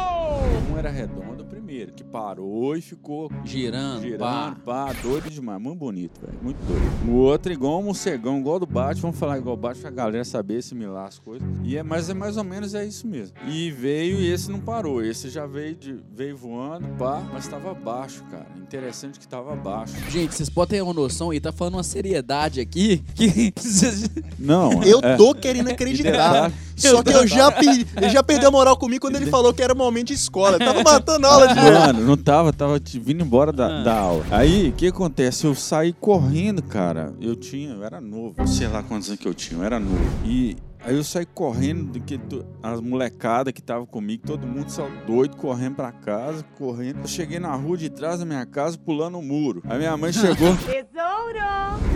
Um 0.71 0.77
era 0.77 0.89
redondo 0.89 1.43
o 1.43 1.45
primeiro, 1.45 1.93
que 1.93 2.03
parou 2.03 2.75
e 2.75 2.81
ficou 2.81 3.31
Girando, 3.45 4.01
girando, 4.01 4.19
pá. 4.19 4.55
pá, 4.65 4.93
doido 5.01 5.29
demais, 5.29 5.61
muito 5.61 5.77
bonito, 5.79 6.19
velho, 6.19 6.37
muito 6.41 6.57
doido. 6.65 6.83
O 7.11 7.15
outro 7.15 7.51
igual 7.51 7.79
um 7.79 7.83
morcegão, 7.83 8.39
igual 8.39 8.59
do 8.59 8.65
Batman, 8.65 9.01
vamos 9.01 9.19
falar 9.19 9.37
igual 9.37 9.55
o 9.55 9.57
Batman 9.59 9.81
pra 9.83 9.91
galera 9.91 10.25
saber 10.25 10.57
assimilar 10.57 11.07
as 11.07 11.19
coisas. 11.19 11.47
E 11.63 11.77
é, 11.77 11.83
mas 11.83 12.09
é 12.09 12.13
mais 12.13 12.37
ou 12.37 12.43
menos 12.43 12.73
é 12.73 12.85
isso 12.85 13.07
mesmo. 13.07 13.35
E 13.47 13.71
veio 13.71 14.19
e 14.19 14.31
esse 14.31 14.49
não 14.51 14.59
parou, 14.59 15.03
esse 15.03 15.29
já 15.29 15.45
veio, 15.45 15.75
de, 15.75 15.95
veio 16.13 16.35
voando, 16.35 16.87
pá, 16.97 17.21
mas 17.31 17.47
tava 17.47 17.73
baixo, 17.73 18.23
cara. 18.31 18.47
Interessante 18.57 19.19
que 19.19 19.27
tava 19.27 19.55
baixo. 19.55 19.93
Gente, 20.09 20.33
vocês 20.35 20.49
podem 20.49 20.77
ter 20.79 20.81
uma 20.81 20.93
noção, 20.93 21.33
e 21.33 21.39
tá 21.39 21.51
falando 21.51 21.75
uma 21.75 21.83
seriedade 21.83 22.59
aqui, 22.59 23.03
que... 23.15 23.53
Não, 24.39 24.83
Eu 24.83 24.99
é- 25.01 25.15
tô 25.15 25.33
querendo 25.35 25.69
acreditar. 25.69 26.51
Só 26.75 27.03
que 27.03 27.11
eu 27.11 27.27
já, 27.27 27.51
pe- 27.51 27.85
ele 27.95 28.09
já 28.09 28.23
perdeu 28.23 28.49
a 28.49 28.51
moral 28.51 28.75
comigo 28.77 29.01
quando 29.01 29.15
ele 29.15 29.27
falou 29.27 29.53
que 29.53 29.61
era 29.61 29.73
momento 29.75 30.07
de 30.07 30.13
escola. 30.13 30.57
Ele 30.57 30.65
tava 30.65 30.83
matando 30.83 31.27
a 31.27 31.33
aula 31.33 31.47
de 31.47 31.55
Mano, 31.55 32.01
não 32.05 32.17
tava, 32.17 32.51
tava 32.53 32.79
te- 32.79 32.99
vindo 32.99 33.23
embora 33.23 33.51
da, 33.51 33.67
Ah. 33.81 33.83
da 33.83 33.93
aula. 33.99 34.25
Aí, 34.31 34.69
o 34.69 34.73
que 34.73 34.87
acontece? 34.87 35.45
Eu 35.45 35.55
saí 35.55 35.93
correndo, 35.93 36.61
cara. 36.61 37.13
Eu 37.21 37.35
tinha, 37.35 37.71
eu 37.73 37.83
era 37.83 37.99
novo. 38.01 38.45
Sei 38.47 38.67
lá 38.67 38.81
quantos 38.83 39.07
anos 39.09 39.19
que 39.19 39.27
eu 39.27 39.33
tinha, 39.33 39.59
eu 39.59 39.63
era 39.63 39.79
novo. 39.79 40.01
E 40.25 40.57
Aí 40.85 40.95
eu 40.95 41.03
saí 41.03 41.25
correndo, 41.25 41.93
do 41.93 41.99
que 42.01 42.19
as 42.61 42.81
molecadas 42.81 43.53
que 43.53 43.61
tava 43.61 43.85
comigo, 43.85 44.23
todo 44.25 44.45
mundo 44.45 44.69
saiu 44.69 44.91
doido, 45.07 45.37
correndo 45.37 45.75
pra 45.75 45.91
casa, 45.91 46.43
correndo. 46.57 46.99
Eu 47.01 47.07
cheguei 47.07 47.39
na 47.39 47.55
rua 47.55 47.77
de 47.77 47.89
trás 47.89 48.19
da 48.19 48.25
minha 48.25 48.45
casa, 48.45 48.77
pulando 48.77 49.17
o 49.17 49.21
muro. 49.21 49.61
Aí 49.67 49.77
minha 49.77 49.95
mãe 49.95 50.11
chegou. 50.11 50.55
Tesouro! 50.65 51.39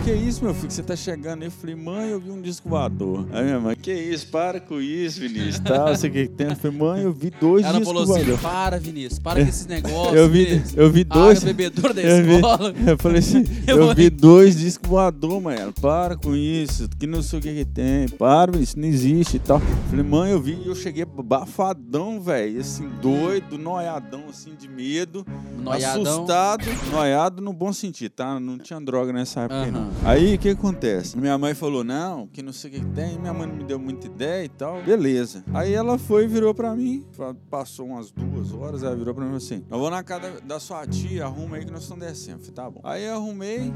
Que 0.04 0.12
isso, 0.12 0.42
meu 0.42 0.54
filho, 0.54 0.68
que 0.68 0.72
você 0.74 0.82
tá 0.82 0.96
chegando 0.96 1.42
aí? 1.42 1.48
Eu 1.48 1.52
falei, 1.52 1.74
mãe, 1.76 2.08
eu 2.10 2.18
vi 2.20 2.30
um 2.30 2.40
disco 2.40 2.68
voador. 2.68 3.26
Aí 3.32 3.44
minha 3.44 3.60
mãe, 3.60 3.76
que 3.76 3.92
isso, 3.92 4.26
para 4.28 4.58
com 4.58 4.80
isso, 4.80 5.20
Vinícius, 5.20 5.58
tal, 5.58 5.94
sei 5.94 6.08
o 6.08 6.12
que 6.12 6.26
que 6.28 6.32
tem. 6.34 6.48
Eu 6.48 6.56
falei, 6.56 6.78
mãe, 6.78 7.02
eu 7.02 7.12
vi 7.12 7.30
dois 7.30 7.64
Ela 7.66 7.78
discos 7.78 7.94
falou 8.06 8.16
assim: 8.16 8.36
para, 8.38 8.78
Vinícius, 8.78 9.18
para 9.18 9.42
com 9.44 9.48
esses 9.50 9.66
negócios. 9.66 10.14
Eu 10.16 10.28
vi, 10.30 10.44
Vinícius. 10.46 10.76
eu 10.76 10.90
vi 10.90 11.06
Ah, 11.10 11.14
dois. 11.14 11.42
o 11.42 11.46
bebedouro 11.46 11.92
da 11.94 12.00
eu, 12.02 12.24
vi, 12.24 12.34
escola. 12.36 12.74
eu 12.86 12.98
falei 12.98 13.18
assim, 13.18 13.44
Eu 13.66 13.94
vi 13.94 14.08
dois 14.08 14.56
discos 14.56 14.88
voador, 14.88 15.40
mãe. 15.42 15.58
Ela, 15.58 15.72
para 15.72 16.16
com 16.16 16.34
isso, 16.34 16.88
que 16.98 17.06
não 17.06 17.22
sei 17.22 17.38
o 17.38 17.42
que 17.42 17.54
que 17.54 17.64
tem. 17.66 18.08
Para, 18.08 18.52
isso 18.78 18.80
não 18.80 18.88
existe 18.88 19.36
e 19.36 19.40
tal. 19.40 19.60
Falei, 19.90 20.04
mãe, 20.04 20.30
eu 20.30 20.40
vi 20.40 20.54
e 20.54 20.68
eu 20.68 20.74
cheguei 20.74 21.04
bafadão, 21.04 22.20
velho. 22.20 22.60
Assim, 22.60 22.88
doido, 23.02 23.58
noiadão, 23.58 24.24
assim, 24.28 24.54
de 24.54 24.68
medo. 24.68 25.26
Noiadão. 25.58 26.02
Assustado, 26.02 26.64
noiado 26.90 27.42
no 27.42 27.52
bom 27.52 27.72
sentido, 27.72 28.12
tá? 28.12 28.38
Não 28.38 28.58
tinha 28.58 28.80
droga 28.80 29.12
nessa 29.12 29.40
época 29.40 29.62
aí, 29.62 29.70
não. 29.70 29.90
Aí, 30.04 30.34
o 30.34 30.38
que 30.38 30.50
acontece? 30.50 31.18
Minha 31.18 31.36
mãe 31.36 31.54
falou, 31.54 31.82
não, 31.82 32.26
que 32.28 32.42
não 32.42 32.52
sei 32.52 32.70
o 32.70 32.74
que 32.74 32.84
tem. 32.86 33.18
Minha 33.18 33.34
mãe 33.34 33.46
não 33.46 33.56
me 33.56 33.64
deu 33.64 33.78
muita 33.78 34.06
ideia 34.06 34.44
e 34.44 34.48
tal. 34.48 34.82
Beleza. 34.82 35.44
Aí 35.52 35.72
ela 35.72 35.98
foi 35.98 36.24
e 36.24 36.28
virou 36.28 36.54
pra 36.54 36.74
mim. 36.74 37.04
Passou 37.50 37.86
umas 37.86 38.10
duas 38.10 38.52
horas, 38.52 38.82
ela 38.82 38.94
virou 38.94 39.14
pra 39.14 39.24
mim 39.24 39.36
assim, 39.36 39.64
eu 39.70 39.78
vou 39.78 39.90
na 39.90 40.02
casa 40.02 40.40
da, 40.40 40.60
sua 40.60 40.86
tia, 40.86 41.24
arruma 41.24 41.56
aí 41.56 41.64
que 41.64 41.70
nós 41.70 41.82
estamos 41.82 42.04
descendo. 42.04 42.38
Falei, 42.38 42.52
tá 42.52 42.70
bom. 42.70 42.80
Aí 42.84 43.04
eu 43.04 43.14
arrumei, 43.14 43.72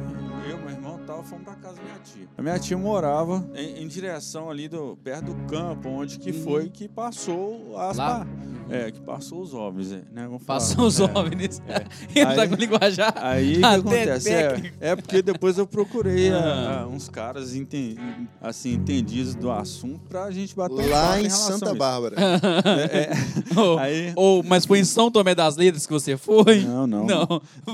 eu, 0.49 0.59
meu 0.59 0.71
irmão 0.71 0.99
e 1.03 1.07
tal, 1.07 1.23
fomos 1.25 1.45
pra 1.45 1.55
casa 1.55 1.77
da 1.77 1.83
minha 1.83 1.99
tia. 1.99 2.29
A 2.37 2.43
minha 2.43 2.59
tia 2.59 2.77
morava 2.77 3.49
em, 3.55 3.83
em 3.83 3.89
direção 3.89 4.51
ali, 4.51 4.69
do, 4.69 4.92
perto 4.97 5.33
do 5.33 5.47
campo, 5.47 5.89
onde 5.89 6.19
que 6.19 6.33
foi 6.33 6.69
que 6.69 6.89
passou 6.89 7.77
as... 7.79 7.97
Lá? 7.97 8.27
É, 8.71 8.91
que 8.91 9.01
passou 9.01 9.43
os 9.43 9.53
ovnis, 9.53 9.91
né? 9.91 10.03
Vamos 10.15 10.43
falar. 10.45 10.61
Passou 10.61 10.87
os 10.87 10.99
É. 11.01 11.03
OVNIs. 11.05 11.61
Ele 12.15 12.25
tá 12.35 12.43
Aí- 12.43 12.49
com 12.49 12.55
linguajar. 12.55 13.13
Aí 13.17 13.57
o 13.57 13.59
que 13.59 13.65
acontece? 13.65 14.31
É, 14.33 14.73
é 14.81 14.97
porque 14.97 15.21
depois 15.21 15.59
eu 15.59 15.67
procurei 15.67 16.31
Ah. 16.31 16.39
ah, 16.39 16.81
ah, 16.83 16.87
uns 16.87 17.09
caras 17.09 17.55
enten- 17.55 17.97
assim, 18.41 18.75
entendidos 18.75 19.35
do 19.35 19.51
assunto 19.51 20.01
pra 20.09 20.31
gente 20.31 20.55
bater 20.57 20.75
um 20.87 20.89
Lá 20.89 21.21
em 21.21 21.27
a 21.27 21.31
Santa. 21.31 21.75
Bárbara. 21.75 22.17
É, 22.19 22.99
é. 23.11 23.13
Ou, 23.61 23.79
Aí- 23.79 24.13
ou- 24.17 24.43
mas 24.43 24.65
foi 24.65 24.79
em 24.79 24.85
São 24.85 25.11
Tomé 25.11 25.35
das 25.35 25.57
Letras 25.57 25.85
que 25.87 25.93
você 25.93 26.17
foi? 26.17 26.61
Não, 26.65 26.87
não. 26.87 27.05
Não. 27.05 27.27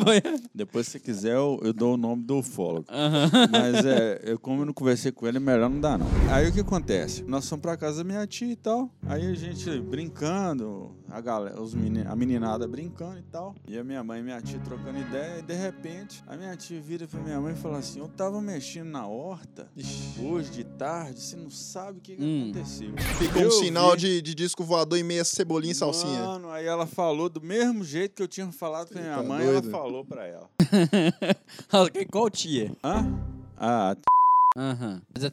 Foi... 0.03 0.21
Depois, 0.55 0.89
se 0.89 0.99
quiser, 0.99 1.35
eu, 1.37 1.61
eu 1.63 1.73
dou 1.73 1.95
o 1.95 1.97
nome 1.97 2.23
do 2.25 2.39
ufólogo. 2.39 2.87
Mas 3.53 3.85
é, 3.85 4.21
eu, 4.25 4.39
como 4.39 4.63
eu 4.63 4.67
não 4.67 4.73
conversei 4.73 5.13
com 5.13 5.27
ele, 5.29 5.39
melhor 5.39 5.69
não 5.71 5.81
dá, 5.81 5.97
não. 5.99 6.07
Aí 6.31 6.49
o 6.49 6.53
que 6.53 6.63
acontece? 7.09 7.25
Nós 7.25 7.49
fomos 7.49 7.63
pra 7.63 7.77
casa 7.77 7.99
da 7.99 8.05
minha 8.05 8.27
tia 8.27 8.53
e 8.53 8.57
tal. 8.57 8.91
Aí 9.07 9.27
a 9.27 9.35
gente 9.35 9.81
brincando, 9.81 10.91
a, 11.09 11.21
galera, 11.21 11.61
os 11.61 11.75
meni- 11.75 12.07
a 12.07 12.15
meninada 12.15 12.67
brincando 12.69 13.19
e 13.19 13.23
tal. 13.23 13.55
E 13.67 13.79
a 13.79 13.85
minha 13.85 14.03
mãe 14.05 14.21
e 14.21 14.23
minha 14.23 14.41
tia 14.41 14.59
trocando 14.61 14.99
ideia. 14.99 15.39
E 15.39 15.43
de 15.43 15.55
repente, 15.55 16.23
a 16.27 16.37
minha 16.37 16.55
tia 16.57 16.81
vira 16.81 17.07
pra 17.07 17.21
minha 17.21 17.41
mãe 17.41 17.53
e 17.55 17.57
fala 17.57 17.79
assim: 17.79 18.01
Eu 18.01 18.09
tava 18.09 18.41
mexendo 18.41 18.89
na 18.89 19.07
horta 19.07 19.69
hoje 20.23 20.51
de 20.51 20.65
tarde, 20.65 21.21
você 21.21 21.37
não 21.37 21.51
sabe 21.51 21.99
o 21.99 22.01
que, 22.01 22.17
que 22.17 22.23
Hum. 22.25 22.51
aconteceu. 22.51 22.93
Ficou 23.19 23.47
um 23.47 23.51
sinal 23.51 23.93
vi- 23.93 23.99
de, 23.99 24.23
de 24.23 24.35
disco 24.35 24.63
voador 24.65 24.99
e 24.99 25.03
meia 25.03 25.25
cebolinha 25.25 25.73
e 25.73 25.75
salsinha. 25.75 26.23
Mano, 26.23 26.51
aí 26.51 26.67
ela 26.67 26.87
falou 26.87 27.29
do 27.29 27.41
mesmo 27.41 27.83
jeito 27.85 28.15
que 28.15 28.23
eu 28.23 28.29
tinha 28.29 28.51
falado 28.53 28.89
pra 28.89 29.01
minha 29.01 29.17
tá 29.17 29.23
mãe, 29.23 29.45
doido. 29.47 29.69
ela 29.69 29.79
falou 29.79 30.05
pra 30.05 30.27
ela. 30.27 30.49
Qual 32.11 32.31
tia? 32.31 32.73
Hã? 32.85 33.07
Ah, 33.57 33.97
Aham. 34.57 35.03
Mas 35.15 35.25
é 35.25 35.31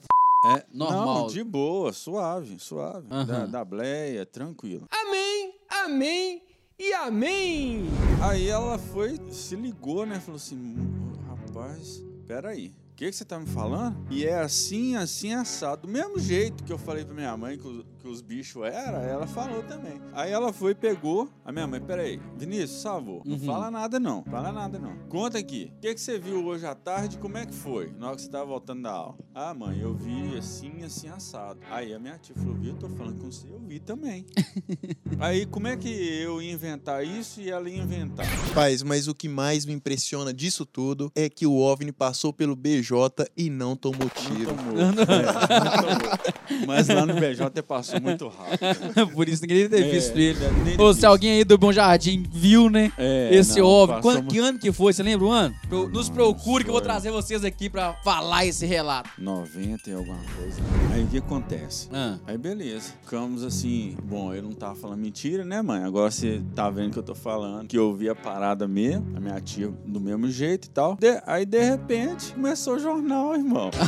é 0.51 0.65
Normal. 0.71 1.21
Não, 1.21 1.27
de 1.27 1.43
boa, 1.43 1.91
suave, 1.93 2.59
suave. 2.59 3.07
Aham. 3.09 3.25
Da, 3.25 3.45
da 3.45 3.65
bleia, 3.65 4.25
tranquilo. 4.25 4.87
Amém, 4.91 5.55
amém 5.83 6.43
e 6.77 6.93
amém. 6.93 7.85
Aí 8.21 8.47
ela 8.47 8.77
foi, 8.77 9.19
se 9.31 9.55
ligou, 9.55 10.05
né? 10.05 10.19
Falou 10.19 10.37
assim: 10.37 10.55
"Hum, 10.55 11.13
rapaz, 11.27 12.03
peraí. 12.27 12.73
O 12.91 12.95
que, 12.95 13.09
que 13.09 13.15
você 13.15 13.25
tá 13.25 13.37
me 13.37 13.45
falando? 13.45 13.97
E 14.09 14.25
é 14.25 14.39
assim, 14.39 14.95
assim, 14.95 15.33
assado. 15.33 15.81
Do 15.85 15.87
mesmo 15.89 16.17
jeito 16.17 16.63
que 16.63 16.71
eu 16.71 16.77
falei 16.77 17.03
pra 17.03 17.13
minha 17.13 17.35
mãe 17.35 17.57
que, 17.57 17.85
que 18.05 18.09
os 18.12 18.21
bichos 18.21 18.63
eram, 18.63 19.00
ela 19.00 19.25
falou 19.25 19.63
também. 19.63 20.00
Aí 20.13 20.31
ela 20.31 20.53
foi 20.53 20.74
e 20.74 20.75
pegou. 20.75 21.27
A 21.43 21.51
minha 21.51 21.65
mãe, 21.65 21.81
peraí, 21.81 22.21
Vinícius, 22.38 22.81
salvou. 22.81 23.24
Não 23.25 23.35
Uhum. 23.35 23.43
fala 23.45 23.71
nada 23.71 24.00
não, 24.00 24.24
fala 24.25 24.51
nada 24.51 24.77
não. 24.77 24.95
Conta 25.09 25.39
aqui, 25.39 25.71
o 25.77 25.79
que, 25.81 25.95
que 25.95 26.00
você 26.00 26.19
viu 26.19 26.45
hoje 26.45 26.67
à 26.67 26.75
tarde 26.75 27.17
como 27.17 27.35
é 27.38 27.45
que 27.47 27.53
foi? 27.53 27.91
Na 27.97 28.07
hora 28.07 28.15
que 28.15 28.21
você 28.21 28.29
tava 28.29 28.45
voltando 28.45 28.83
da 28.83 28.91
aula. 28.91 29.15
Ah, 29.33 29.55
mãe, 29.55 29.79
eu 29.79 29.95
vi 29.95 30.38
assim, 30.38 30.83
assim, 30.83 31.07
assado. 31.09 31.59
Aí 31.71 31.93
a 31.95 32.00
minha 32.00 32.15
tia 32.19 32.35
falou, 32.35 32.53
viu, 32.53 32.74
eu 32.74 32.77
tô 32.77 32.88
falando 32.89 33.19
com 33.19 33.31
você, 33.31 33.47
eu 33.50 33.59
vi 33.59 33.79
também. 33.79 34.25
Aí 35.19 35.45
como 35.47 35.67
é 35.67 35.75
que 35.75 35.89
eu 35.89 36.39
ia 36.43 36.51
inventar 36.53 37.03
isso 37.03 37.41
e 37.41 37.50
ela 37.50 37.67
ia 37.67 37.81
inventar? 37.81 38.25
Rapaz, 38.27 38.83
mas 38.83 39.07
o 39.07 39.15
que 39.15 39.27
mais 39.27 39.65
me 39.65 39.74
impressiona 39.74 40.31
disso 40.31 40.63
tudo 40.63 41.12
é 41.15 41.27
que 41.27 41.47
o 41.47 41.55
OVNI 41.57 41.91
passou 41.91 42.31
pelo 42.31 42.55
BJ 42.55 43.25
e 43.35 43.50
não 43.50 43.75
tomou 43.75 44.07
tiro. 44.09 44.53
Não 44.75 44.93
tomou. 44.93 45.15
É, 45.15 45.24
não 45.59 46.00
tomou. 46.00 46.67
Mas 46.67 46.88
lá 46.89 47.05
no 47.05 47.13
BJ 47.15 47.62
passou 47.63 47.94
muito 48.01 48.27
rápido. 48.27 49.07
Por 49.13 49.27
isso 49.29 49.41
ninguém 49.41 49.67
ter 49.69 49.81
É, 49.85 49.89
visto 49.91 50.17
ele. 50.17 50.39
nem 50.63 50.79
Ou 50.79 50.93
se 50.93 51.05
alguém 51.05 51.31
aí 51.31 51.43
do 51.43 51.57
Bom 51.57 51.71
Jardim 51.71 52.23
viu, 52.31 52.69
né? 52.69 52.91
É, 52.97 53.29
esse 53.35 53.59
não, 53.59 53.67
óbvio. 53.67 54.01
Quando, 54.01 54.27
que 54.27 54.39
ano 54.39 54.57
que 54.59 54.71
foi? 54.71 54.93
Você 54.93 55.03
lembra 55.03 55.25
o 55.25 55.31
ano? 55.31 55.53
Pro- 55.69 55.87
Nos 55.89 56.09
procure 56.09 56.63
que 56.63 56.69
eu 56.69 56.73
vou 56.73 56.81
trazer 56.81 57.11
vocês 57.11 57.43
aqui 57.43 57.69
pra 57.69 57.93
falar 58.03 58.45
esse 58.45 58.65
relato. 58.65 59.09
90 59.17 59.89
e 59.89 59.93
alguma 59.93 60.17
coisa. 60.35 60.59
Aí 60.93 61.03
o 61.03 61.07
que 61.07 61.17
acontece? 61.17 61.87
Ah. 61.93 62.17
Aí 62.27 62.37
beleza. 62.37 62.93
Ficamos 63.03 63.43
assim. 63.43 63.95
Bom, 64.03 64.33
eu 64.33 64.41
não 64.43 64.51
tava 64.51 64.75
falando 64.75 64.99
mentira, 64.99 65.43
né, 65.45 65.61
mãe? 65.61 65.83
Agora 65.83 66.09
você 66.11 66.41
tá 66.55 66.69
vendo 66.69 66.91
que 66.93 66.99
eu 66.99 67.03
tô 67.03 67.15
falando. 67.15 67.67
Que 67.67 67.77
eu 67.77 67.93
vi 67.93 68.09
a 68.09 68.15
parada 68.15 68.67
mesmo. 68.67 69.05
A 69.15 69.19
minha 69.19 69.39
tia 69.41 69.71
do 69.85 69.99
mesmo 69.99 70.29
jeito 70.29 70.65
e 70.65 70.69
tal. 70.69 70.95
De- 70.95 71.21
aí 71.25 71.45
de 71.45 71.61
repente 71.63 72.33
começou 72.33 72.75
o 72.75 72.79
jornal, 72.79 73.33
irmão. 73.35 73.69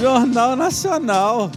jornal 0.00 0.54
Nacional. 0.56 1.50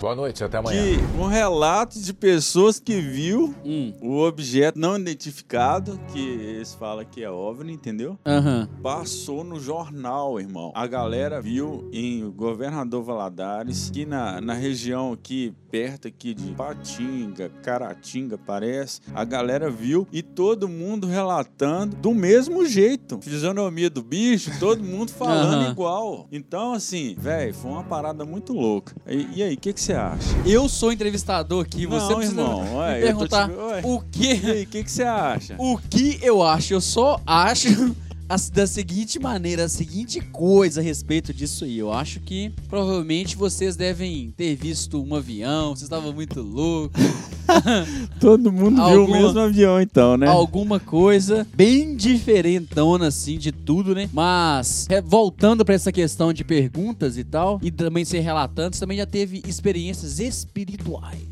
Boa 0.00 0.14
noite, 0.14 0.42
até 0.42 0.62
Que, 0.62 0.96
com 1.16 1.26
relatos 1.26 2.04
de 2.04 2.12
pessoas 2.14 2.78
que 2.80 3.00
viu 3.00 3.54
Hum. 3.64 3.92
o 4.00 4.18
objeto 4.20 4.78
não 4.78 4.96
identificado, 4.96 6.00
que 6.12 6.18
eles 6.20 6.74
falam 6.74 7.04
que 7.04 7.22
é 7.22 7.30
OVNI, 7.30 7.72
entendeu? 7.74 8.18
Aham. 8.26 8.68
Passou 8.82 9.44
no 9.44 9.60
jornal, 9.60 10.40
irmão. 10.40 10.72
A 10.74 10.86
galera 10.86 11.40
viu 11.40 11.88
em 11.92 12.28
Governador 12.30 13.02
Valadares, 13.02 13.90
que 13.90 14.06
na, 14.06 14.40
na 14.40 14.54
região 14.54 15.12
aqui, 15.12 15.52
perto 15.70 16.08
aqui 16.08 16.34
de 16.34 16.52
Patinga, 16.52 17.50
Caratinga, 17.62 18.38
parece, 18.38 19.00
a 19.14 19.24
galera 19.24 19.70
viu 19.70 20.06
e 20.12 20.22
todo 20.22 20.68
mundo 20.68 21.06
relatando 21.06 21.96
do 21.96 22.12
mesmo 22.14 22.64
jeito. 22.66 23.18
Fisionomia 23.22 23.90
do 23.90 24.02
bicho, 24.02 24.50
todo 24.58 24.82
mundo 24.82 25.10
falando 25.12 25.62
Aham. 25.62 25.70
igual. 25.70 26.26
Então, 26.32 26.72
assim, 26.72 27.14
velho, 27.18 27.52
foi 27.54 27.70
uma 27.70 27.81
parada 27.82 28.24
muito 28.24 28.52
louca. 28.52 28.94
E, 29.08 29.28
e 29.36 29.42
aí, 29.42 29.54
o 29.54 29.58
que 29.58 29.72
que 29.72 29.80
você 29.80 29.92
acha? 29.92 30.36
Eu 30.46 30.68
sou 30.68 30.92
entrevistador 30.92 31.62
aqui, 31.64 31.86
você 31.86 32.08
Não, 32.12 32.16
precisa 32.18 32.40
irmão, 32.40 32.76
ué, 32.78 32.94
me 32.94 33.00
te- 33.00 33.02
perguntar 33.06 33.50
ué. 33.50 33.80
o 33.84 33.96
E 33.98 34.10
que, 34.10 34.28
aí, 34.50 34.62
o 34.62 34.66
que 34.66 34.84
que 34.84 34.90
você 34.90 35.02
acha? 35.02 35.54
o 35.58 35.78
que 35.78 36.18
eu 36.22 36.42
acho. 36.42 36.74
Eu 36.74 36.80
só 36.80 37.20
acho 37.26 37.68
da 38.52 38.66
seguinte 38.66 39.18
maneira, 39.18 39.64
a 39.64 39.68
seguinte 39.68 40.20
coisa 40.20 40.80
a 40.80 40.82
respeito 40.82 41.34
disso 41.34 41.64
aí. 41.64 41.78
Eu 41.78 41.92
acho 41.92 42.20
que 42.20 42.50
provavelmente 42.68 43.36
vocês 43.36 43.76
devem 43.76 44.32
ter 44.36 44.54
visto 44.56 45.02
um 45.02 45.14
avião, 45.14 45.70
vocês 45.70 45.82
estavam 45.82 46.12
muito 46.12 46.40
loucos. 46.40 47.00
Todo 48.20 48.52
mundo 48.52 48.76
viu 48.76 49.00
Alguma- 49.00 49.18
o 49.18 49.22
mesmo 49.22 49.40
avião, 49.40 49.80
então, 49.80 50.16
né? 50.16 50.26
alguma 50.28 50.78
coisa 50.78 51.46
bem 51.54 51.96
diferentona, 51.96 53.08
assim, 53.08 53.38
de 53.38 53.50
tudo, 53.52 53.94
né? 53.94 54.08
Mas, 54.12 54.86
é, 54.88 55.00
voltando 55.00 55.64
pra 55.64 55.74
essa 55.74 55.90
questão 55.92 56.32
de 56.32 56.44
perguntas 56.44 57.16
e 57.18 57.24
tal, 57.24 57.58
e 57.62 57.70
também 57.70 58.04
ser 58.04 58.20
relatante, 58.20 58.76
você 58.76 58.80
também 58.80 58.98
já 58.98 59.06
teve 59.06 59.42
experiências 59.46 60.18
espirituais. 60.20 61.28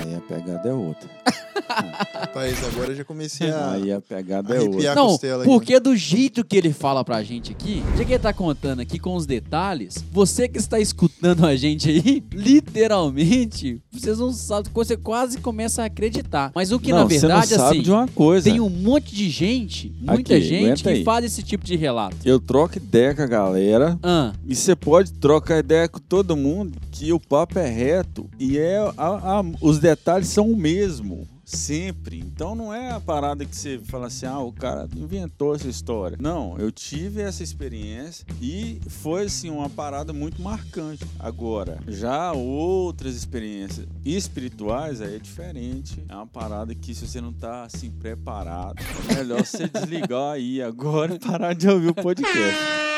Aí 0.00 0.14
a 0.14 0.20
pegada 0.20 0.68
é 0.68 0.72
outra. 0.72 1.08
Rapaz, 2.14 2.64
agora 2.64 2.90
eu 2.92 2.96
já 2.96 3.04
comecei 3.04 3.50
a 3.50 3.72
Aí 3.72 3.92
a 3.92 4.00
pegada 4.00 4.54
é 4.54 4.60
outra. 4.60 4.94
Não, 4.94 5.16
porque 5.44 5.78
do 5.80 5.96
jeito 5.96 6.44
que 6.44 6.56
ele 6.56 6.72
fala 6.72 7.04
pra 7.04 7.22
gente 7.22 7.52
aqui, 7.52 7.82
já 7.96 8.04
que 8.04 8.12
ele 8.12 8.18
tá 8.18 8.32
contando 8.32 8.80
aqui 8.80 8.98
com 8.98 9.14
os 9.14 9.26
detalhes, 9.26 10.04
você 10.12 10.48
que 10.48 10.58
está 10.58 10.78
escutando 10.78 11.44
a 11.46 11.56
gente 11.56 11.88
aí, 11.88 12.22
literalmente, 12.32 13.80
vocês 13.92 14.18
não 14.18 14.32
sabem, 14.32 14.70
você 14.72 14.96
quase 14.96 15.38
começa 15.38 15.82
a 15.82 15.86
acreditar. 15.86 16.52
Mas 16.54 16.70
o 16.72 16.78
que 16.78 16.90
não, 16.90 16.98
na 17.00 17.04
verdade, 17.04 17.46
você 17.48 17.56
não 17.56 17.64
sabe 17.64 17.76
assim, 17.76 17.82
de 17.82 17.90
uma 17.90 18.08
coisa. 18.08 18.50
tem 18.50 18.60
um 18.60 18.68
monte 18.70 19.14
de 19.14 19.28
gente, 19.30 19.92
muita 20.00 20.34
Aqui, 20.36 20.44
gente, 20.44 20.82
que 20.82 20.88
aí. 20.88 21.04
faz 21.04 21.24
esse 21.24 21.42
tipo 21.42 21.64
de 21.64 21.76
relato. 21.76 22.16
Eu 22.24 22.38
troco 22.40 22.76
ideia 22.76 23.14
com 23.14 23.22
a 23.22 23.26
galera 23.26 23.98
Ah, 24.02 24.32
e 24.46 24.54
você 24.54 24.74
pode 24.76 25.12
trocar 25.12 25.58
ideia 25.58 25.88
com 25.88 25.98
todo 25.98 26.36
mundo. 26.36 26.78
que 26.90 27.12
o 27.12 27.18
papo 27.18 27.58
é 27.58 27.68
reto 27.68 28.28
e 28.38 28.56
é 28.56 28.78
a- 28.96 29.40
a- 29.40 29.44
os 29.60 29.78
detalhes 29.80 30.28
são 30.28 30.48
o 30.50 30.56
mesmo. 30.56 31.26
Sempre. 31.44 32.18
Então 32.18 32.54
não 32.54 32.72
é 32.72 32.90
a 32.90 33.00
parada 33.00 33.44
que 33.44 33.54
você 33.54 33.78
fala 33.78 34.06
assim, 34.06 34.26
ah, 34.26 34.38
o 34.38 34.52
cara 34.52 34.88
inventou 34.96 35.54
essa 35.54 35.68
história. 35.68 36.16
Não, 36.20 36.56
eu 36.58 36.70
tive 36.72 37.20
essa 37.22 37.42
experiência 37.42 38.24
e 38.40 38.80
foi 38.88 39.24
assim 39.24 39.50
uma 39.50 39.68
parada 39.68 40.12
muito 40.12 40.40
marcante. 40.42 41.04
Agora, 41.18 41.78
já 41.86 42.32
outras 42.32 43.14
experiências 43.14 43.86
espirituais 44.04 45.00
aí 45.00 45.16
é 45.16 45.18
diferente. 45.18 46.04
É 46.08 46.14
uma 46.14 46.26
parada 46.26 46.74
que 46.74 46.94
se 46.94 47.06
você 47.06 47.20
não 47.20 47.32
tá 47.32 47.64
assim 47.64 47.90
preparado, 47.90 48.76
é 49.10 49.14
melhor 49.14 49.44
você 49.44 49.68
desligar 49.72 50.32
aí 50.32 50.62
agora 50.62 51.14
e 51.14 51.18
parar 51.18 51.54
de 51.54 51.68
ouvir 51.68 51.88
o 51.88 51.94
podcast. 51.94 52.93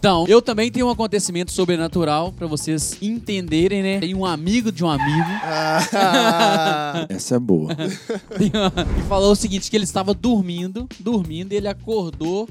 Então, 0.00 0.24
eu 0.26 0.40
também 0.40 0.70
tenho 0.70 0.86
um 0.86 0.90
acontecimento 0.90 1.52
sobrenatural 1.52 2.32
pra 2.32 2.46
vocês 2.46 2.96
entenderem, 3.02 3.82
né? 3.82 4.00
Tem 4.00 4.14
um 4.14 4.24
amigo 4.24 4.72
de 4.72 4.82
um 4.82 4.88
amigo 4.88 5.28
Ah, 5.42 7.04
Essa 7.10 7.36
é 7.36 7.38
boa. 7.38 7.76
Que 7.76 9.02
falou 9.06 9.32
o 9.32 9.36
seguinte, 9.36 9.70
que 9.70 9.76
ele 9.76 9.84
estava 9.84 10.14
dormindo, 10.14 10.88
dormindo, 10.98 11.52
e 11.52 11.56
ele 11.56 11.68
acordou 11.68 12.48